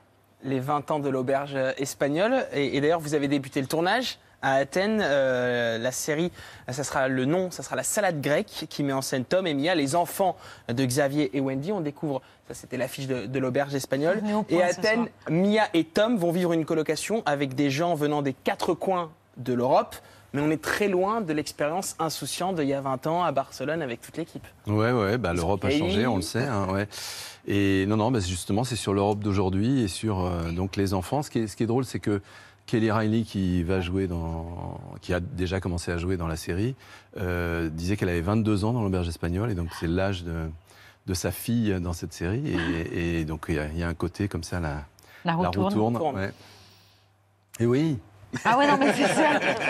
[0.43, 2.47] Les 20 ans de l'auberge espagnole.
[2.53, 5.01] Et, et d'ailleurs, vous avez débuté le tournage à Athènes.
[5.03, 6.31] Euh, la série,
[6.69, 9.55] ça sera le nom, ça sera La Salade grecque, qui met en scène Tom et
[9.55, 10.35] Mia, les enfants
[10.69, 11.71] de Xavier et Wendy.
[11.71, 14.21] On découvre, ça c'était l'affiche de, de l'auberge espagnole.
[14.49, 18.33] Et à Athènes, Mia et Tom vont vivre une colocation avec des gens venant des
[18.33, 19.95] quatre coins de l'Europe.
[20.35, 23.83] Mais on est très loin de l'expérience insouciante d'il y a 20 ans à Barcelone
[23.83, 24.43] avec toute l'équipe.
[24.65, 26.41] Ouais, ouais, bah, l'Europe a changé, on le sait.
[26.47, 26.87] hein, ouais.
[27.45, 31.21] Et non, non, bah, justement, c'est sur l'Europe d'aujourd'hui et sur euh, donc les enfants.
[31.21, 32.19] Ce qui est, ce qui est drôle, c'est que
[32.65, 36.75] Kelly Riley, qui va jouer dans, qui a déjà commencé à jouer dans la série,
[37.17, 40.49] euh, disait qu'elle avait 22 ans dans l'auberge espagnole, et donc c'est l'âge de,
[41.07, 42.43] de sa fille dans cette série.
[42.93, 44.85] Et, et donc il y, a- il y a un côté comme ça, la,
[45.25, 45.73] La roue tourne.
[45.73, 46.15] tourne, Tourne.
[46.15, 46.31] ouais.
[47.59, 47.99] Et oui.
[48.45, 49.23] Ah ouais, non, mais c'est ça.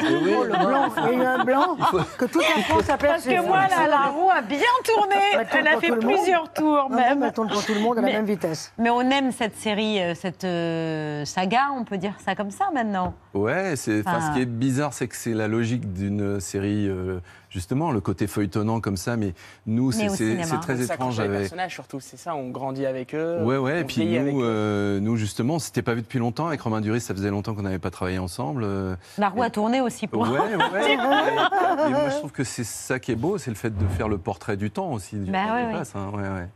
[0.03, 0.33] Oui.
[0.37, 1.77] Oh, le blanc, il y a eu un blanc
[2.17, 5.15] que toute la France a Parce que moi, la, la roue a bien tourné.
[5.53, 7.23] Elle a fait plusieurs tours Non, même.
[7.23, 8.71] elle tourne pour tout le monde à Mais- la même vitesse.
[8.77, 12.65] Mais on aime cette série, euh, cette euh, saga, on peut dire ça comme ça
[12.73, 13.13] maintenant.
[13.33, 16.87] Ouais, c'est, enfin, Enfin- ce qui est bizarre, c'est que c'est la logique d'une série,
[16.87, 17.19] euh,
[17.49, 19.33] justement, le côté feuilletonnant comme ça, mais
[19.65, 20.43] nous, Mais c'est, au c'est- cinéma.
[20.43, 21.19] c'est très étrange.
[21.19, 23.39] à les avec- personnages surtout, c'est ça, on grandit avec eux.
[23.43, 26.45] Ouais, ouais, et puis avec nous, euh, nous, justement, on s'était pas vu depuis longtemps.
[26.47, 28.63] Avec Romain Duris, ça faisait longtemps qu'on n'avait pas travaillé ensemble.
[28.63, 30.21] euh, La roue a tourné aussi pour.
[30.23, 30.89] Ouais, ouais.
[30.89, 33.87] et, et moi, je trouve que c'est ça qui est beau, c'est le fait de
[33.87, 35.15] faire le portrait du temps aussi.
[35.15, 35.73] Du Bah temps ouais, qui ouais.
[35.73, 36.47] passe, hein, ouais, ouais.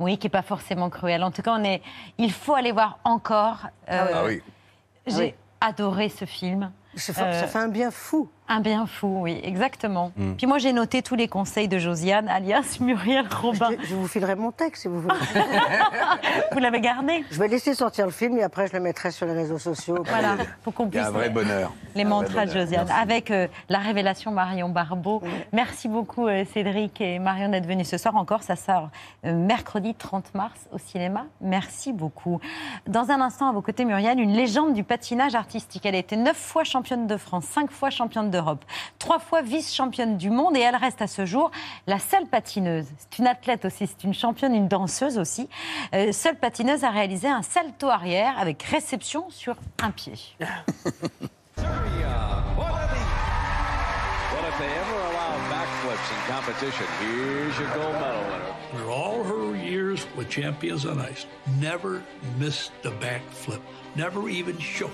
[0.00, 1.22] Oui, qui n'est pas forcément cruel.
[1.24, 1.80] En tout cas, on est...
[2.18, 3.68] il faut aller voir encore.
[3.90, 4.42] euh, Ah oui.
[5.06, 5.34] J'ai
[5.66, 6.72] adoré ce film.
[6.94, 8.30] Ça fait, ça fait un bien fou.
[8.48, 10.12] Un bien fou, oui, exactement.
[10.16, 10.34] Mm.
[10.34, 13.70] Puis moi, j'ai noté tous les conseils de Josiane, alias Muriel Robin.
[13.82, 15.14] Je, je vous filerai mon texte si vous voulez.
[16.52, 19.26] Vous l'avez gardé Je vais laisser sortir le film et après je le mettrai sur
[19.26, 20.02] les réseaux sociaux.
[20.06, 21.72] Voilà, pour qu'on Il y a puisse un vrai bonheur.
[21.94, 22.50] les Un mantras de.
[22.50, 25.22] Josiane, avec euh, la révélation Marion Barbeau.
[25.52, 28.42] Merci beaucoup euh, Cédric et Marion d'être venus ce soir encore.
[28.42, 28.90] Ça sort
[29.24, 31.26] euh, mercredi 30 mars au cinéma.
[31.40, 32.40] Merci beaucoup.
[32.86, 35.84] Dans un instant, à vos côtés, Muriel, une légende du patinage artistique.
[35.84, 38.64] Elle a été neuf fois championne de France, cinq fois championne d'Europe,
[38.98, 41.50] trois fois vice-championne du monde et elle reste à ce jour
[41.86, 42.86] la seule patineuse.
[42.98, 45.48] C'est une athlète aussi, c'est une championne, une danseuse aussi.
[45.94, 50.14] Euh, seule patineuse à réaliser un salto arrière avec réception sur un pied.
[58.72, 61.26] For all her years with Champions on Ice,
[61.60, 62.02] never
[62.38, 63.60] missed a backflip,
[63.94, 64.90] never even it.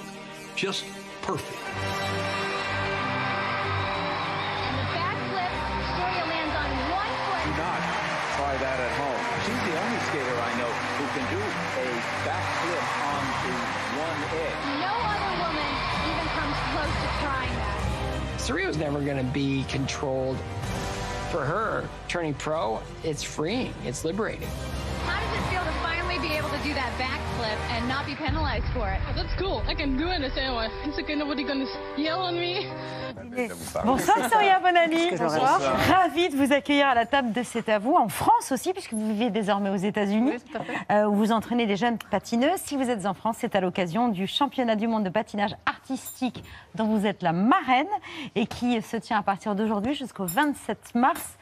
[0.55, 0.85] Just
[1.23, 2.42] perfect.
[18.43, 20.37] Surreal's never going to be controlled.
[21.31, 24.49] For her, turning pro, it's freeing, it's liberating.
[25.07, 28.17] How does it feel to finally be able to do that backflip and not be
[28.17, 29.01] penalized for it?
[29.15, 29.63] That's cool.
[29.69, 30.23] I can do it.
[30.23, 31.15] I say, oh, it's okay.
[31.15, 31.67] Nobody gonna
[31.97, 32.69] yell on me.
[33.85, 35.11] Bonsoir Soria Bonani.
[35.11, 35.61] Bonsoir.
[35.89, 38.93] Ravie de vous accueillir à la table de C'est à vous, en France aussi, puisque
[38.93, 40.33] vous vivez désormais aux États-Unis,
[40.91, 42.61] euh, où vous entraînez des jeunes patineuses.
[42.65, 46.45] Si vous êtes en France, c'est à l'occasion du championnat du monde de patinage artistique
[46.75, 47.87] dont vous êtes la marraine
[48.35, 51.39] et qui se tient à partir d'aujourd'hui jusqu'au 27 mars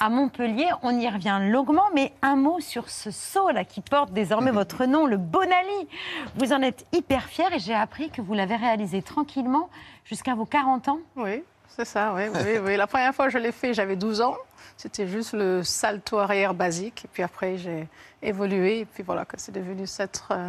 [0.00, 0.68] à Montpellier.
[0.82, 4.84] On y revient longuement, mais un mot sur ce saut là qui porte désormais votre
[4.86, 5.88] nom, le Bonali.
[6.36, 9.68] Vous en êtes hyper fier et j'ai appris que vous l'avez réalisé tranquillement
[10.04, 10.98] jusqu'à vos 40 ans.
[11.16, 12.76] Oui, c'est ça, oui, oui, oui.
[12.76, 14.36] La première fois que je l'ai fait, j'avais 12 ans.
[14.76, 17.02] C'était juste le salto arrière basique.
[17.04, 17.88] Et puis après, j'ai
[18.22, 18.80] évolué.
[18.80, 20.48] Et puis voilà, que c'est devenu cette, euh,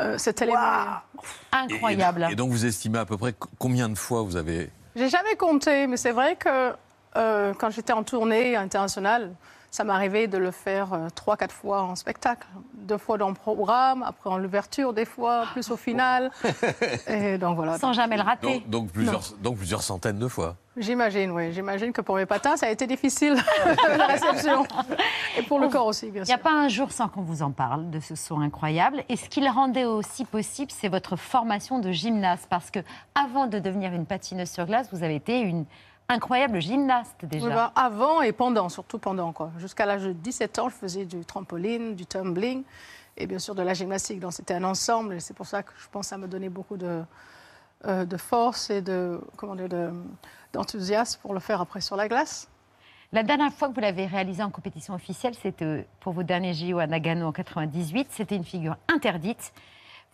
[0.00, 0.58] euh, cet élément.
[1.52, 2.28] Incroyable.
[2.30, 5.36] Et donc vous estimez à peu près co- combien de fois vous avez J'ai jamais
[5.36, 6.74] compté, mais c'est vrai que
[7.16, 9.34] euh, quand j'étais en tournée internationale,
[9.70, 12.46] ça m'arrivait de le faire euh, trois, quatre fois en spectacle.
[12.74, 16.30] Deux fois dans le programme, après en l'ouverture, des fois, plus au final.
[17.08, 17.76] Et donc voilà.
[17.78, 18.60] Sans jamais le rater.
[18.60, 20.54] donc, donc plusieurs, donc plusieurs centaines de fois.
[20.76, 21.52] J'imagine, oui.
[21.52, 23.34] J'imagine que pour mes patins, ça a été difficile,
[23.98, 24.64] la réception.
[25.38, 26.36] Et pour le corps aussi, bien Il sûr.
[26.36, 29.02] n'y a pas un jour sans qu'on vous en parle de ce saut incroyable.
[29.08, 32.46] Et ce qui le rendait aussi possible, c'est votre formation de gymnaste.
[32.48, 32.78] Parce que
[33.16, 35.64] avant de devenir une patineuse sur glace, vous avez été une
[36.08, 37.46] incroyable gymnaste déjà.
[37.46, 39.32] Oui, avant et pendant, surtout pendant.
[39.32, 39.50] quoi.
[39.58, 42.62] Jusqu'à l'âge de 17 ans, je faisais du trampoline, du tumbling
[43.16, 44.20] et bien sûr de la gymnastique.
[44.20, 46.48] Donc c'était un ensemble et c'est pour ça que je pense que ça me donnait
[46.48, 47.02] beaucoup de,
[47.86, 49.92] euh, de force et de, comment dire, de-
[50.52, 52.48] d'enthousiasme pour le faire après sur la glace.
[53.12, 56.78] La dernière fois que vous l'avez réalisé en compétition officielle, c'était pour vos derniers JO
[56.80, 58.08] à Nagano en 98.
[58.10, 59.52] C'était une figure interdite.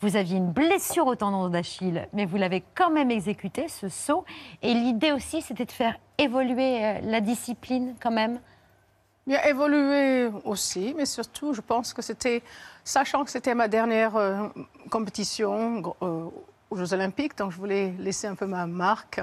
[0.01, 4.25] Vous aviez une blessure au tendon d'Achille, mais vous l'avez quand même exécuté, ce saut.
[4.63, 8.39] Et l'idée aussi, c'était de faire évoluer euh, la discipline quand même.
[9.27, 12.41] Il a évolué aussi, mais surtout, je pense que c'était,
[12.83, 14.47] sachant que c'était ma dernière euh,
[14.89, 16.25] compétition euh,
[16.71, 19.19] aux Jeux Olympiques, donc je voulais laisser un peu ma marque.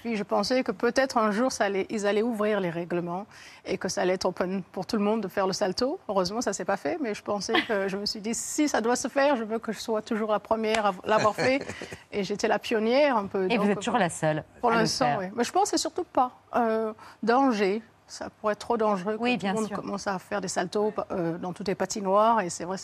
[0.00, 3.26] Puis je pensais que peut-être un jour, ça allait, ils allaient ouvrir les règlements
[3.66, 6.00] et que ça allait être open pour tout le monde de faire le salto.
[6.08, 8.80] Heureusement, ça s'est pas fait, mais je pensais que je me suis dit, si ça
[8.80, 11.66] doit se faire, je veux que je sois toujours la première à l'avoir fait.
[12.10, 13.46] Et j'étais la pionnière un peu.
[13.50, 14.42] Et vous êtes toujours la seule.
[14.60, 15.26] pour l'instant, oui.
[15.36, 17.82] Mais je pense que c'est surtout pas euh, danger.
[18.06, 19.76] Ça pourrait être trop dangereux Oui, quand bien tout le monde sûr.
[19.82, 22.40] commence à faire des saltos euh, dans toutes les patinoires.
[22.40, 22.78] Et c'est vrai,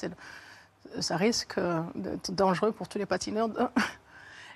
[1.00, 3.48] ça risque euh, d'être dangereux pour tous les patineurs.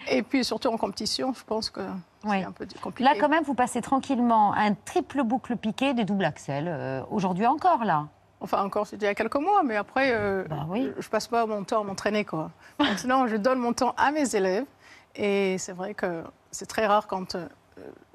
[0.09, 1.81] Et puis surtout en compétition, je pense que
[2.25, 2.41] Oui.
[2.41, 3.05] c'est un peu compliqué.
[3.09, 6.67] Là, quand même, vous passez tranquillement un triple boucle piqué des doubles axel.
[6.69, 8.07] euh, Aujourd'hui encore, là.
[8.41, 10.67] Enfin, encore, c'était il y a quelques mois, mais après, euh, Bah
[10.99, 12.25] je passe pas mon temps à m'entraîner.
[12.25, 12.51] quoi.
[12.79, 14.67] Maintenant, je donne mon temps à mes élèves.
[15.15, 17.47] Et c'est vrai que c'est très rare quand euh,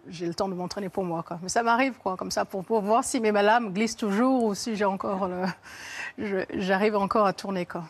[0.08, 1.24] j'ai le temps de m'entraîner pour moi.
[1.28, 1.40] Quoi.
[1.42, 4.54] Mais ça m'arrive, quoi, comme ça, pour, pour voir si mes lames glissent toujours ou
[4.54, 7.66] si j'ai encore le- j'arrive encore à tourner.
[7.66, 7.84] Quoi.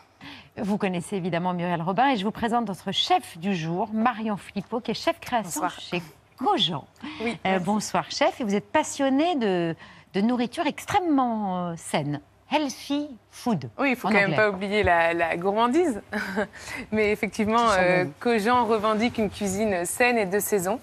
[0.58, 4.80] Vous connaissez évidemment Muriel Robin et je vous présente notre chef du jour, Marion Flippo,
[4.80, 5.80] qui est chef création Bonsoir.
[5.80, 6.02] chez
[6.36, 6.86] Cogent.
[7.22, 9.74] Oui, Euh, bonsoir chef, et vous êtes passionné de,
[10.12, 12.20] de nourriture extrêmement euh, saine.
[12.50, 13.70] Healthy food.
[13.78, 16.02] Oui, il faut en quand même pas oublier la, la gourmandise.
[16.92, 18.04] Mais effectivement, euh.
[18.20, 20.78] Cogent revendique une cuisine saine et de saison.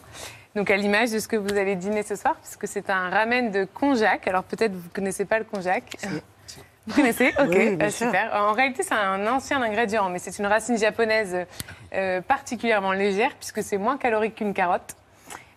[0.55, 3.51] Donc à l'image de ce que vous allez dîner ce soir, puisque c'est un ramen
[3.51, 4.27] de konjac.
[4.27, 5.95] Alors peut-être vous ne connaissez pas le konjac.
[6.89, 7.33] Vous connaissez?
[7.39, 8.31] Ok, Oui, euh, super.
[8.33, 11.37] En réalité, c'est un ancien ingrédient, mais c'est une racine japonaise
[11.93, 14.95] euh, particulièrement légère, puisque c'est moins calorique qu'une carotte.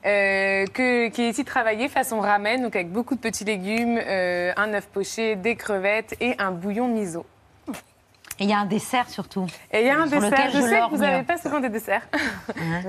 [0.05, 4.75] euh, que- qui est ici travaillé façon ramen, donc avec beaucoup de petits légumes, un
[4.75, 7.25] œuf poché, des crevettes et un bouillon miso.
[8.41, 9.47] Et il y a un dessert surtout.
[9.71, 10.51] Et il y a un dessert.
[10.53, 12.03] Je sais que vous n'avez pas souvent des desserts,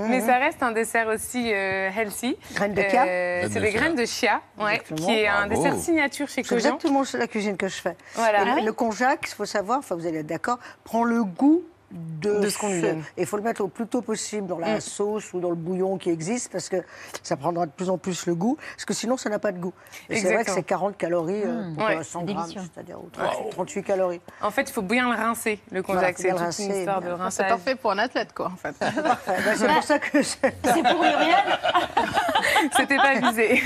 [0.07, 2.37] mais ça reste un dessert aussi euh, healthy.
[2.55, 3.79] Graines de chia Euh, C'est de des chia.
[3.79, 5.61] graines de chia, ouais, qui est un Bravo.
[5.63, 6.55] dessert signature chez C'est Cogent.
[6.75, 7.95] exactement la cuisine que je fais.
[8.15, 8.41] Voilà.
[8.41, 11.03] Et le- Ah oui le konjac, il faut savoir, enfin vous allez être d'accord, prend
[11.03, 11.63] le goût
[11.93, 13.03] de, De ce qu'on lui donne.
[13.17, 14.81] Et il faut le mettre au plus tôt possible dans la Mm.
[14.81, 16.77] sauce ou dans le bouillon qui existe parce que
[17.21, 18.57] ça prendra de plus en plus le goût.
[18.75, 19.73] Parce que sinon, ça n'a pas de goût.
[20.09, 21.75] Et c'est vrai que c'est 40 calories euh, Mm.
[21.75, 24.21] pour Ouais, euh, 100 c'est grammes, c'est-à-dire ou 38, 38 calories.
[24.41, 26.15] En fait, il faut bien le rincer, le Voilà, konjac.
[26.17, 27.33] c'est toute une histoire de rinçage.
[27.47, 28.75] C'est parfait pour un athlète, quoi, en fait.
[28.81, 31.59] Ben, c'est pour ça que c'est C'est pour Muriel
[32.75, 33.61] C'était pas visé.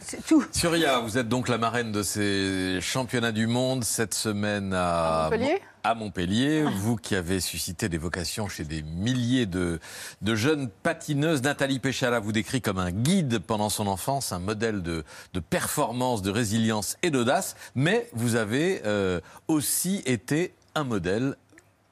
[0.00, 0.44] C'est tout.
[0.52, 5.30] Surya, vous êtes donc la marraine de ces championnats du monde cette semaine à, À
[5.30, 5.60] Montpellier?
[5.84, 6.64] À Montpellier.
[6.64, 9.78] Vous qui avez suscité des vocations chez des milliers de,
[10.24, 11.42] jeunes patineuses.
[11.42, 15.04] Nathalie Péchala vous décrit comme un guide pendant son enfance, un modèle de,
[15.34, 17.54] de performance, de résilience et d'audace.
[17.74, 21.36] Mais vous avez euh, aussi été un modèle,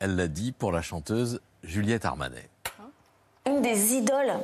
[0.01, 2.49] elle l'a dit, pour la chanteuse Juliette Armanet.
[3.47, 4.40] Une des idoles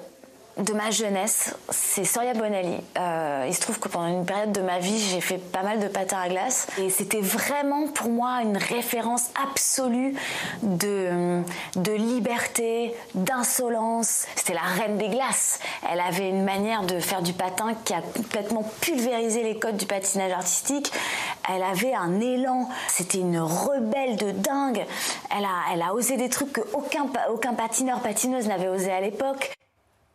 [0.59, 2.79] de ma jeunesse, c'est Soria Bonelli.
[2.99, 5.79] Euh, il se trouve que pendant une période de ma vie, j'ai fait pas mal
[5.79, 6.67] de patins à glace.
[6.79, 10.17] Et c'était vraiment pour moi une référence absolue
[10.63, 11.43] de,
[11.77, 14.27] de liberté, d'insolence.
[14.35, 15.61] C'était la reine des glaces.
[15.91, 19.87] Elle avait une manière de faire du patin qui a complètement pulvérisé les codes du
[19.87, 20.93] patinage artistique.
[21.49, 22.69] Elle avait un élan.
[22.89, 24.85] C'était une rebelle de dingue.
[25.37, 28.91] Elle a, elle a osé des trucs que aucun, pa- aucun patineur, patineuse n'avait osé
[28.91, 29.53] à l'époque.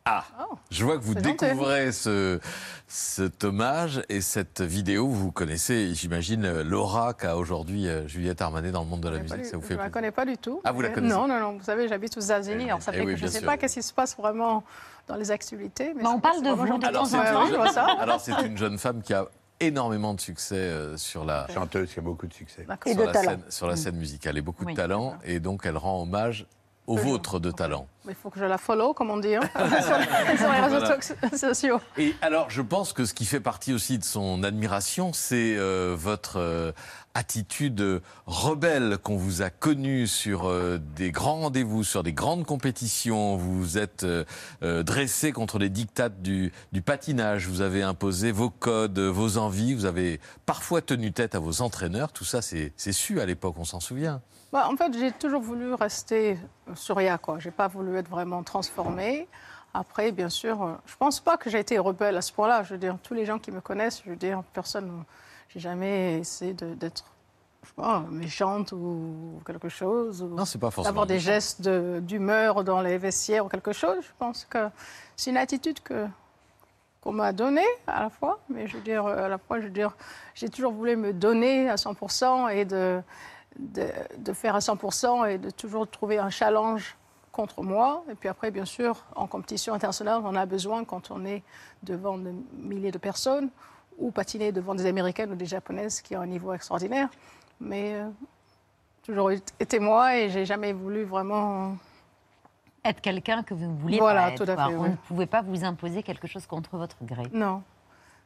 [0.06, 0.26] Ah,
[0.70, 2.40] je vois que vous découvrez ce,
[2.88, 5.08] cet hommage et cette vidéo.
[5.08, 9.38] Vous connaissez, j'imagine, l'aura qu'a aujourd'hui euh, Juliette Armanet dans le monde de la musique.
[9.38, 10.60] du- Ça vous je fait ne la connais pas du tout.
[10.66, 11.58] Ah, vous la Mais- connaissez Non, non, non.
[11.58, 12.66] Vous savez, j'habite aux États-Unis.
[12.66, 13.46] Alors, ça eh fait oui, que je ne sais sûr.
[13.48, 14.66] pas qu'est-ce qui se passe vraiment
[15.08, 15.94] dans les actualités.
[15.96, 18.02] Mais Bah, on parle de vous de temps en je.
[18.02, 19.26] Alors, c'est une jeune femme qui a
[19.62, 23.04] énormément de succès euh, sur la chanteuse qui a beaucoup de succès sur Et de
[23.04, 23.30] la talent.
[23.32, 24.74] scène, sur la scène musicale et beaucoup Oui.
[24.74, 26.46] de talent et donc elle rend hommage
[26.88, 27.88] au vôtre de talent.
[28.08, 31.38] Il faut que je la follow, comme on dit, hein, sur, les réseaux Voilà.
[31.38, 31.80] sociaux.
[31.98, 35.96] Et alors, je pense que ce qui fait partie aussi de son admiration, c'est euh,
[35.98, 36.74] votre euh,
[37.14, 42.46] attitude euh, rebelle qu'on vous a connue sur euh, des grands rendez-vous, sur des grandes
[42.46, 43.38] compétitions.
[43.38, 44.06] Vous vous êtes
[44.62, 47.48] dressé contre les dictates du, du patinage.
[47.48, 49.74] Vous avez imposé vos codes, vos envies.
[49.74, 52.12] Vous avez parfois tenu tête à vos entraîneurs.
[52.12, 54.22] Tout ça, c'est su à l'époque, on s'en souvient.
[54.54, 56.38] Bah, en fait, j'ai toujours voulu rester
[56.68, 57.40] sur Surya, quoi.
[57.40, 59.28] J'ai pas voulu être vraiment transformée.
[59.74, 62.62] Après, bien sûr, euh, je pense pas que j'ai été rebelle à ce point-là.
[62.62, 65.06] Je veux dire, tous les gens qui me connaissent, je veux dire, personne,
[65.50, 67.04] j'ai jamais essayé d'être,
[68.12, 70.22] méchante ou quelque chose.
[70.22, 73.74] ou Non, c'est pas forcément D'avoir des gestes de- d'humeur dans les vestiaires ou quelque
[73.74, 73.98] chose.
[74.02, 74.70] Je pense que
[75.16, 76.06] c'est une attitude que
[77.02, 79.66] qu'on m'a donnée à la fois, mais je veux dire, euh, à la fois, je
[79.66, 79.96] veux dire,
[80.36, 83.02] j'ai toujours voulu me donner à 100% et de,
[83.60, 83.88] de,
[84.18, 86.96] de faire à 100% et de toujours trouver un challenge
[87.32, 88.04] contre moi.
[88.12, 91.44] Et puis après, bien sûr, en compétition internationale, on a besoin quand on est
[91.82, 93.50] devant des milliers de personnes
[93.98, 97.10] ou patiner devant des Américaines ou des Japonaises qui ont un niveau extraordinaire.
[97.60, 98.10] Mais euh,
[99.04, 101.76] toujours été moi et j'ai jamais voulu vraiment
[102.86, 104.46] Être quelqu'un que vous vouliez Voilà, pas être.
[104.46, 104.90] tout à fait, oui.
[104.90, 107.24] ne pouvait pas vous imposer quelque chose contre votre gré.
[107.32, 107.62] Non.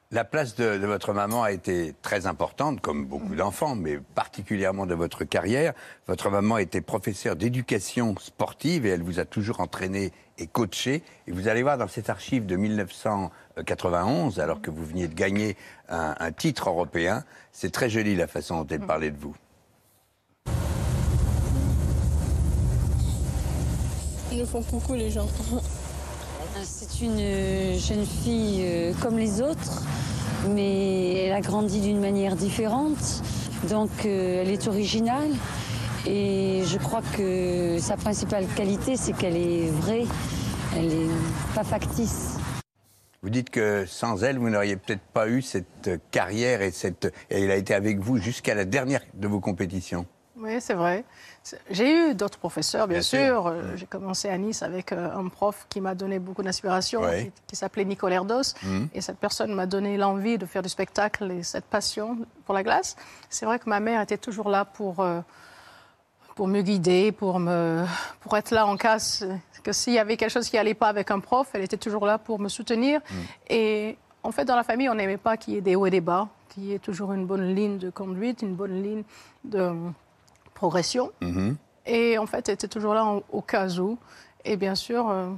[0.10, 4.86] La place de, de votre maman a été très importante, comme beaucoup d'enfants, mais particulièrement
[4.86, 5.74] de votre carrière.
[6.08, 11.04] Votre maman était professeure d'éducation sportive et elle vous a toujours entraîné et coaché.
[11.28, 15.58] Et vous allez voir dans cette archive de 1991, alors que vous veniez de gagner
[15.90, 19.36] un, un titre européen, c'est très joli la façon dont elle parlait de vous.
[24.32, 25.28] Ils me font coucou les gens.
[26.98, 29.84] C'est une euh, jeune fille euh, comme les autres,
[30.50, 33.22] mais elle a grandi d'une manière différente.
[33.70, 35.30] Donc euh, elle est originale
[36.08, 40.06] et je crois que sa principale qualité, c'est qu'elle est vraie,
[40.76, 42.38] elle est pas factice.
[43.22, 47.44] Vous dites que sans elle, vous n'auriez peut-être pas eu cette carrière et, cette, et
[47.44, 50.08] elle a été avec vous jusqu'à la dernière de vos compétitions.
[50.40, 51.04] Oui, c'est vrai.
[51.72, 53.18] J'ai eu d'autres professeurs, bien, Bien sûr.
[53.20, 53.48] sûr.
[53.48, 57.32] Euh, J'ai commencé à Nice avec euh, un prof qui m'a donné beaucoup d'inspiration, qui,
[57.48, 58.54] qui s'appelait Nicole Erdos.
[58.64, 58.90] Mhm.
[58.94, 62.62] Et cette personne m'a donné l'envie de faire du spectacle et cette passion pour la
[62.64, 62.96] glace.
[63.30, 65.22] C'est vrai que ma mère était toujours là pour, euh,
[66.36, 67.84] pour me guider, pour, me,
[68.20, 68.98] pour être là en cas
[69.64, 72.06] que s'il y avait quelque chose qui n'allait pas avec un prof, elle était toujours
[72.06, 73.02] là pour me soutenir.
[73.50, 75.90] Et en fait, dans la famille, on n'aimait pas qu'il y ait des hauts et
[75.90, 79.04] des bas, qu'il y ait toujours une bonne ligne de conduite, une bonne ligne
[79.44, 79.72] de
[80.58, 81.12] progression.
[81.86, 83.98] Et en fait, elle était toujours là en- au cas où.
[84.44, 85.30] Et bien sûr, euh,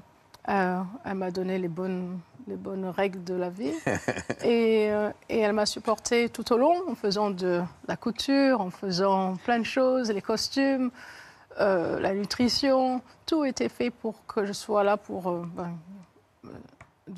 [0.50, 3.74] euh, elle m'a donné les bonnes, les bonnes règles de la vie.
[4.44, 8.70] et, euh, et elle m'a supporté tout au long en faisant de la couture, en
[8.72, 10.90] faisant plein de choses, les costumes,
[11.60, 13.02] la nutrition.
[13.26, 15.72] Tout était fait pour que je sois là pour ben,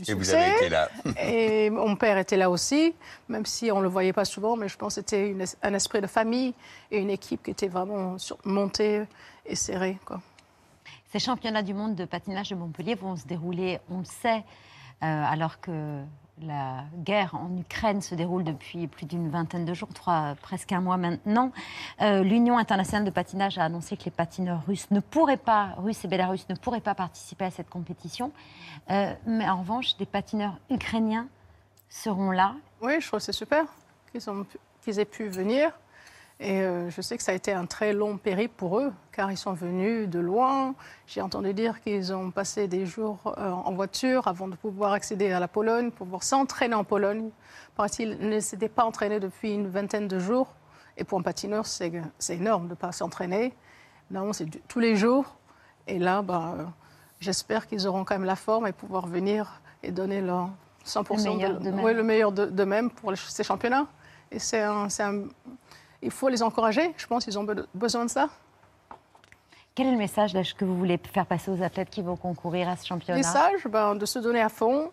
[0.07, 0.89] Et vous avez été là.
[1.21, 2.93] et mon père était là aussi,
[3.29, 5.73] même si on ne le voyait pas souvent, mais je pense que c'était une un
[5.73, 6.53] esprit de famille
[6.91, 9.03] et une équipe qui était vraiment sur- montée
[9.45, 9.97] et serrée.
[10.05, 10.21] Quoi.
[11.11, 14.43] Ces championnats du monde de patinage de Montpellier vont se dérouler, on le sait,
[15.03, 16.01] euh, alors que
[16.41, 19.89] la guerre en Ukraine se déroule depuis plus d'une vingtaine de jours,
[20.41, 21.51] presque un mois maintenant.
[22.01, 26.03] Euh, L'Union internationale de patinage a annoncé que les patineurs russes ne pourraient pas, russes
[26.05, 28.31] et bélarusses ne pourraient pas participer à cette compétition.
[28.89, 31.27] Euh, mais en revanche, des patineurs ukrainiens
[31.89, 32.55] seront là.
[32.81, 33.65] Oui, je trouve que c'est super
[34.83, 35.71] qu'ils aient pu venir.
[36.43, 39.31] Et euh, je sais que ça a été un très long périple pour eux, car
[39.31, 40.73] ils sont venus de loin.
[41.05, 45.31] J'ai entendu dire qu'ils ont passé des jours euh, en voiture avant de pouvoir accéder
[45.31, 47.29] à la Pologne, pour pouvoir s'entraîner en Pologne.
[47.75, 50.47] Paraît-il, ne s'étaient pas entraînés depuis une vingtaine de jours.
[50.97, 51.91] Et pour un patineur, c'est
[52.29, 53.53] énorme de ne pas s'entraîner.
[54.09, 55.35] Normalement, c'est tous les jours.
[55.87, 56.63] Et là, bah, euh,
[57.19, 60.49] j'espère qu'ils auront quand même la forme et pouvoir venir et donner leur
[60.85, 63.85] 100% Le meilleur de- ouais, le meilleur de- d'eux-mêmes pour les- ces championnats.
[64.31, 65.25] Et c'est un, c'est un-
[66.01, 66.93] il faut les encourager.
[66.97, 68.29] Je pense qu'ils ont be- besoin de ça.
[69.73, 72.67] Quel est le message là, que vous voulez faire passer aux athlètes qui vont concourir
[72.67, 73.17] à ce championnat?
[73.19, 74.91] Message, ben, de se donner à fond,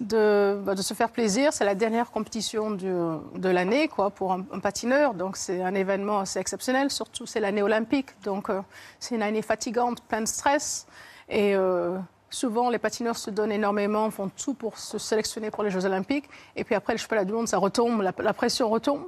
[0.00, 1.52] de, ben, de se faire plaisir.
[1.52, 5.14] C'est la dernière compétition du- de l'année quoi, pour un, un patineur.
[5.14, 6.90] Donc c'est un événement assez exceptionnel.
[6.90, 8.08] Surtout, c'est l'année olympique.
[8.24, 8.60] Donc euh,
[8.98, 10.86] c'est une année fatigante, plein de stress.
[11.28, 11.96] Et euh,
[12.28, 16.28] souvent les patineurs se donnent énormément, font tout pour se sélectionner pour les Jeux Olympiques.
[16.56, 19.04] Et puis après, le championnat du monde, ça retombe, la, la pression retombe.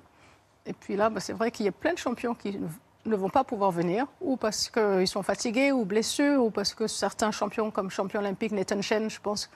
[0.66, 2.58] Et puis là, bah, c'est vrai qu'il y a plein de champions qui
[3.06, 6.86] ne- vont pas pouvoir venir, ou parce qu'ils sont fatigués, ou blessés, ou parce que
[6.86, 9.50] certains champions, comme champion olympique Nathan Chen, je pense,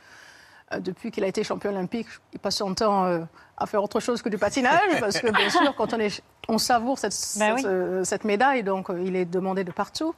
[0.72, 3.20] euh, depuis qu'il a été champion olympique, il passe son temps euh,
[3.58, 6.56] à faire autre chose que du patinage, parce que bien sûr, quand on, est, on
[6.58, 7.70] savoure cette, Ben cette, oui.
[7.70, 10.14] euh, cette médaille, donc il est demandé de partout.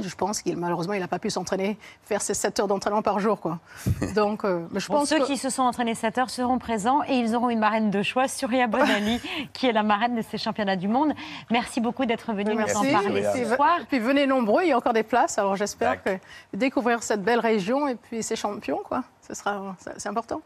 [0.00, 3.18] Je pense qu'il malheureusement il n'a pas pu s'entraîner, faire ses 7 heures d'entraînement par
[3.18, 3.58] jour, quoi.
[4.14, 5.24] Donc, euh, mais je Bon, pense ceux que...
[5.26, 8.28] qui se sont entraînés 7 heures seront présents et ils auront une marraine de choix,
[8.28, 9.20] Surya Bonali,
[9.52, 11.12] qui est la marraine de ces championnats du monde.
[11.50, 12.92] Merci beaucoup d'être venu nous en Merci.
[12.92, 13.78] parler Et ce soir.
[13.88, 15.38] puis venez nombreux, il y a encore des places.
[15.38, 16.10] Alors j'espère que
[16.52, 19.02] découvrir cette belle région et puis ces champions, quoi.
[19.26, 20.40] Ce sera, c'est important.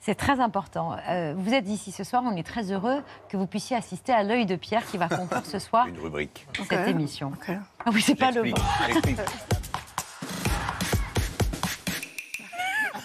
[0.00, 0.96] C'est très important.
[1.08, 4.22] Euh, vous êtes ici ce soir, on est très heureux que vous puissiez assister à
[4.22, 6.46] l'œil de Pierre qui va conclure ce soir Une rubrique.
[6.68, 7.32] cette émission.
[7.48, 8.42] Ah oui, c'est pas le.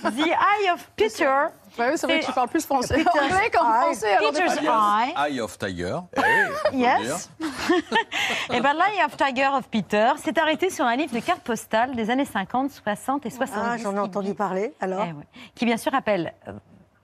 [0.03, 1.47] The Eye of Peter.
[1.77, 3.81] Bah oui, c'est vrai que tu parles plus français Peter's anglais qu'en Eye.
[3.95, 4.17] français.
[4.19, 4.57] Peter's.
[4.61, 5.13] Eye.
[5.17, 5.97] Eye of Tiger.
[6.73, 7.29] Yes.
[8.51, 11.95] Et bien, l'Eye of Tiger of Peter s'est arrêté sur un livre de cartes postales
[11.95, 13.59] des années 50, 60 et 70.
[13.65, 15.23] Ah, j'en ai entendu parler, alors Eh ouais.
[15.55, 16.51] Qui, bien sûr, rappelle, euh,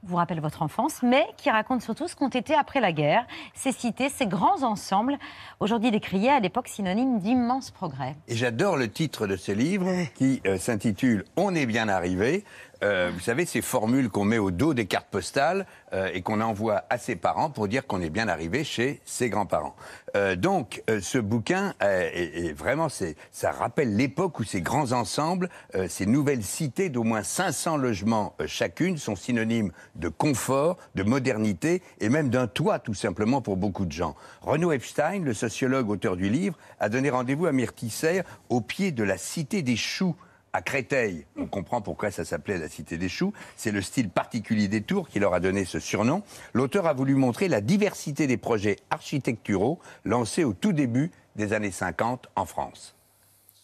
[0.03, 3.71] vous rappelle votre enfance, mais qui raconte surtout ce qu'ont été après la guerre, ces
[3.71, 5.17] cités, ces grands ensembles,
[5.59, 8.15] aujourd'hui décriés à l'époque synonyme d'immenses progrès.
[8.27, 12.45] Et j'adore le titre de ce livre qui euh, s'intitule On est bien arrivé.
[12.83, 16.41] Euh, vous savez, ces formules qu'on met au dos des cartes postales euh, et qu'on
[16.41, 19.75] envoie à ses parents pour dire qu'on est bien arrivé chez ses grands-parents.
[20.15, 24.91] Euh, donc, euh, ce bouquin, euh, est, vraiment, c'est, ça rappelle l'époque où ces grands
[24.91, 25.49] ensembles,
[25.87, 32.09] ces nouvelles cités d'au moins 500 logements chacune, sont synonymes de confort, de modernité et
[32.09, 34.15] même d'un toit, tout simplement, pour beaucoup de gens.
[34.41, 39.03] Renaud Epstein, le sociologue auteur du livre, a donné rendez-vous à Myrtille au pied de
[39.03, 40.15] la cité des choux
[40.53, 41.25] à Créteil.
[41.37, 43.33] On comprend pourquoi ça s'appelait la Cité des Choux.
[43.55, 46.23] C'est le style particulier des tours qui leur a donné ce surnom.
[46.53, 51.71] L'auteur a voulu montrer la diversité des projets architecturaux lancés au tout début des années
[51.71, 52.98] 50 en France.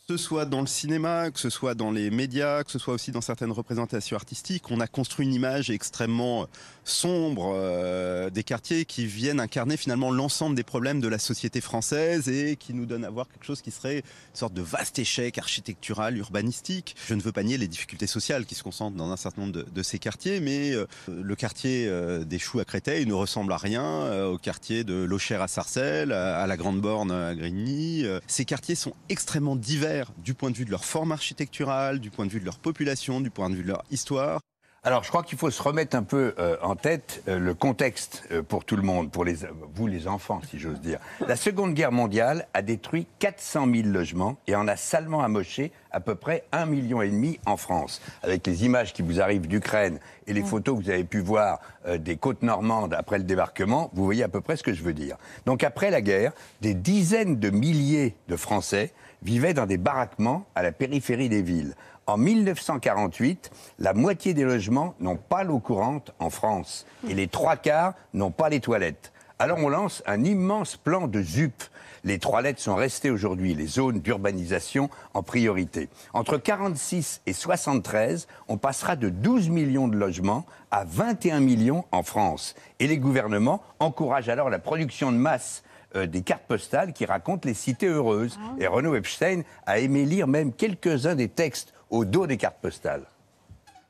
[0.08, 3.12] Ce soit dans le cinéma, que ce soit dans les médias, que ce soit aussi
[3.12, 6.46] dans certaines représentations artistiques, on a construit une image extrêmement
[6.84, 12.30] sombre euh, des quartiers qui viennent incarner finalement l'ensemble des problèmes de la société française
[12.30, 15.40] et qui nous donnent à voir quelque chose qui serait une sorte de vaste échec
[15.40, 16.96] architectural, urbanistique.
[17.08, 19.64] Je ne veux pas nier les difficultés sociales qui se concentrent dans un certain nombre
[19.64, 23.58] de, ces quartiers, mais euh, le quartier euh, des Choux à Créteil ne ressemble à
[23.58, 28.06] rien euh, au quartier de Locher à Sarcelles, à, à la Grande Borne à Grigny.
[28.06, 32.10] Euh, Ces quartiers sont extrêmement divers du point de vue de leur forme architecturale, du
[32.10, 34.40] point de vue de leur population, du point de vue de leur histoire.
[34.86, 38.22] Alors, je crois qu'il faut se remettre un peu euh, en tête euh, le contexte
[38.32, 39.38] euh, pour tout le monde, pour les,
[39.74, 41.00] vous les enfants, si j'ose dire.
[41.28, 46.02] La Seconde Guerre mondiale a détruit 400 000 logements et en a salement amoché à
[46.02, 48.02] peu près 1,5 million et demi en France.
[48.22, 51.60] Avec les images qui vous arrivent d'Ukraine et les photos que vous avez pu voir
[51.88, 54.84] euh, des côtes normandes après le débarquement, vous voyez à peu près ce que je
[54.84, 55.16] veux dire.
[55.46, 58.92] Donc, après la guerre, des dizaines de milliers de Français
[59.26, 61.74] vivaient dans des baraquements à la périphérie des villes.
[62.06, 63.50] En 1948,
[63.80, 68.30] la moitié des logements n'ont pas l'eau courante en France et les trois quarts n'ont
[68.30, 69.12] pas les toilettes.
[69.40, 71.64] Alors on lance un immense plan de ZUP.
[72.04, 75.90] Les trois lettres sont restées aujourd'hui les zones d'urbanisation en priorité.
[76.14, 82.04] Entre 46 et 73, on passera de 12 millions de logements à 21 millions en
[82.04, 82.54] France.
[82.80, 85.64] Et les gouvernements encouragent alors la production de masse
[85.96, 88.38] euh, des cartes postales qui racontent les cités heureuses.
[88.60, 93.04] Et Renaud Epstein a aimé lire même quelques-uns des textes au dos des cartes postales.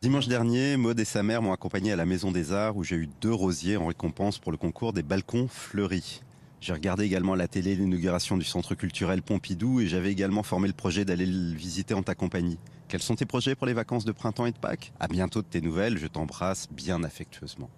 [0.01, 2.95] Dimanche dernier, Maud et sa mère m'ont accompagné à la Maison des Arts où j'ai
[2.95, 6.21] eu deux rosiers en récompense pour le concours des balcons fleuris.
[6.61, 10.67] J'ai regardé également à la télé l'inauguration du centre culturel Pompidou et j'avais également formé
[10.67, 12.59] le projet d'aller le visiter en ta compagnie.
[12.87, 14.91] Quels sont tes projets pour les vacances de printemps et de Pâques?
[14.99, 17.69] À bientôt de tes nouvelles, je t'embrasse bien affectueusement.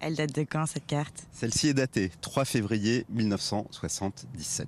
[0.00, 1.24] Elle date de quand cette carte?
[1.32, 4.66] Celle-ci est datée 3 février 1977.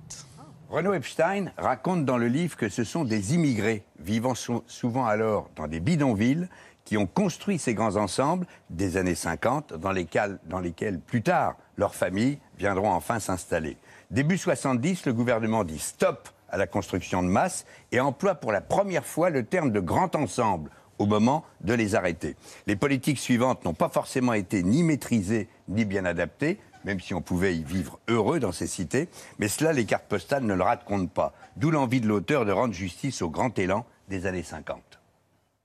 [0.69, 5.49] Renaud Epstein raconte dans le livre que ce sont des immigrés vivant sou- souvent alors
[5.55, 6.47] dans des bidonvilles
[6.85, 11.55] qui ont construit ces grands ensembles des années 50 dans lesquels, dans lesquels plus tard
[11.77, 13.77] leurs familles viendront enfin s'installer.
[14.11, 18.61] Début 70, le gouvernement dit stop à la construction de masse et emploie pour la
[18.61, 20.69] première fois le terme de grand ensemble
[20.99, 22.35] au moment de les arrêter.
[22.67, 27.21] Les politiques suivantes n'ont pas forcément été ni maîtrisées ni bien adaptées, même si on
[27.21, 29.07] pouvait y vivre heureux dans ces cités,
[29.39, 31.33] mais cela, les cartes postales ne le racontent pas.
[31.55, 34.81] D'où l'envie de l'auteur de rendre justice au grand élan des années 50.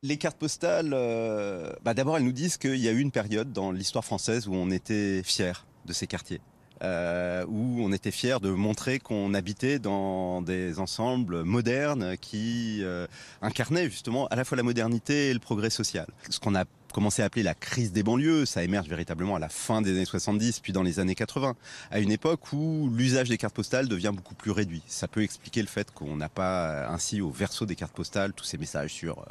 [0.02, 3.52] Les cartes postales, euh, bah d'abord elles nous disent qu'il y a eu une période
[3.52, 6.40] dans l'histoire française où on était fiers de ces quartiers.
[6.82, 13.06] Euh, où on était fier de montrer qu'on habitait dans des ensembles modernes qui euh,
[13.42, 16.06] incarnaient justement à la fois la modernité et le progrès social.
[16.30, 19.48] Ce qu'on a commencé à appeler la crise des banlieues, ça émerge véritablement à la
[19.48, 21.54] fin des années 70 puis dans les années 80,
[21.90, 24.82] à une époque où l'usage des cartes postales devient beaucoup plus réduit.
[24.86, 28.44] Ça peut expliquer le fait qu'on n'a pas ainsi au verso des cartes postales tous
[28.44, 29.24] ces messages sur euh,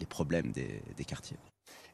[0.00, 1.36] les problèmes des, des quartiers.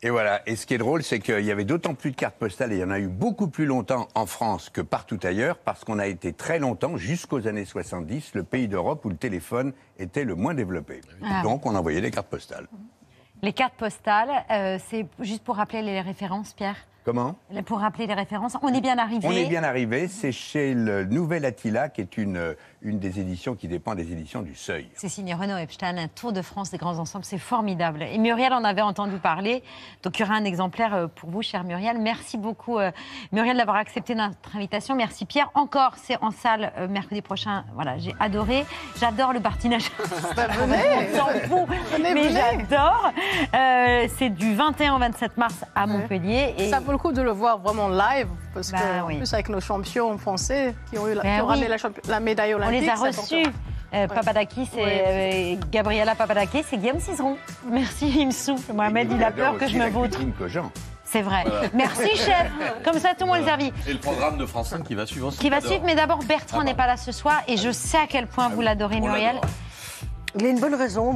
[0.02, 0.42] Et voilà.
[0.46, 2.76] Et ce qui est drôle, c'est qu'il y avait d'autant plus de cartes postales, et
[2.76, 5.98] il y en a eu beaucoup plus longtemps en France que partout ailleurs, parce qu'on
[5.98, 10.34] a été très longtemps, jusqu'aux années 70, le pays d'Europe où le téléphone était le
[10.34, 11.00] moins développé.
[11.24, 11.42] Ah.
[11.42, 12.68] Donc, on envoyait des cartes postales.
[13.42, 16.76] Les cartes postales, euh, c'est juste pour rappeler les références, Pierre?
[17.04, 17.36] Comment?
[17.64, 19.26] Pour rappeler les références, on est bien arrivé.
[19.26, 20.08] On est bien arrivé.
[20.08, 24.42] C'est chez le Nouvel Attila, qui est une, une des éditions qui dépend des éditions
[24.42, 24.88] du Seuil.
[24.94, 28.02] C'est signé Renaud Epstein, un tour de France des grands ensembles, c'est formidable.
[28.02, 29.62] Et Muriel en avait entendu parler,
[30.02, 31.98] donc il y aura un exemplaire euh, pour vous, chère Muriel.
[31.98, 32.90] Merci beaucoup, euh,
[33.32, 34.94] Muriel, d'avoir accepté notre invitation.
[34.94, 35.50] Merci Pierre.
[35.54, 37.64] Encore, c'est en salle euh, mercredi prochain.
[37.74, 38.64] Voilà, j'ai adoré.
[38.98, 39.90] J'adore le bartinage.
[40.36, 41.08] Bah, venez.
[41.12, 43.12] On s'en fout, Venez, mais j'adore.
[43.54, 46.54] Euh, c'est du 21 au 27 mars à Montpellier.
[46.58, 48.28] Et Ça vaut le coup de le voir vraiment live,
[48.58, 49.14] parce Bah que, oui.
[49.14, 51.50] en plus, avec nos champions français qui ont, eu la, Ben qui ont oui.
[51.60, 51.76] ramené
[52.08, 52.82] la, médaille on olympique.
[52.82, 53.46] les a reçus.
[53.94, 57.38] Euh, Papadakis et euh, Gabriela Papadakis et Guillaume Cizeron.
[57.70, 58.74] Merci, il me souffle.
[58.74, 60.18] Mohamed, il a peur que je me vautre.
[61.04, 61.44] C'est vrai.
[61.46, 61.68] Voilà.
[61.72, 62.50] Merci, chef.
[62.84, 63.72] Comme ça, tout le monde est servi.
[63.86, 65.38] Et le programme de France 5 qui va suivre aussi.
[65.38, 67.96] Qui va suivre, mais d'abord, Bertrand Ah, n'est pas là ce soir et je sais
[67.96, 69.40] à quel point vous l'adorez, on Muriel.
[70.38, 71.12] Il a une bonne raison, au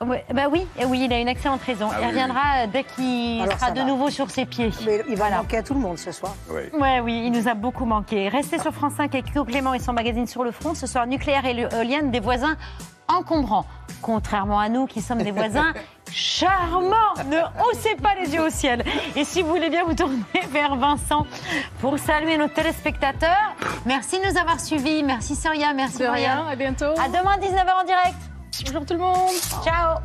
[0.00, 1.88] bah oui, eh oui, il a une excellente raison.
[1.90, 3.84] Ah il oui, reviendra euh, dès qu'il sera de va.
[3.86, 4.70] nouveau sur ses pieds.
[4.84, 6.34] Mais il va manquer à tout le monde ce soir.
[6.50, 8.28] Ouais, oui, il nous a beaucoup manqué.
[8.28, 10.74] Restez sur France 5 avec Hugo Clément et son magazine Sur le front.
[10.74, 12.56] Ce soir, nucléaire et éolienne, des voisins
[13.08, 13.66] encombrants.
[14.02, 15.72] Contrairement à nous qui sommes des voisins
[16.12, 17.14] charmants.
[17.30, 17.38] Ne
[17.70, 18.84] haussez pas les yeux au ciel.
[19.16, 20.16] Et si vous voulez bien vous tourner
[20.50, 21.26] vers Vincent
[21.80, 23.54] pour saluer nos téléspectateurs.
[23.86, 25.02] Merci de nous avoir suivis.
[25.02, 26.52] Merci Soria, merci De rien, Muriel.
[26.52, 27.00] à bientôt.
[27.00, 28.16] À demain 19h en direct.
[28.62, 29.30] Bonjour tout le monde.
[29.64, 29.98] Ciao.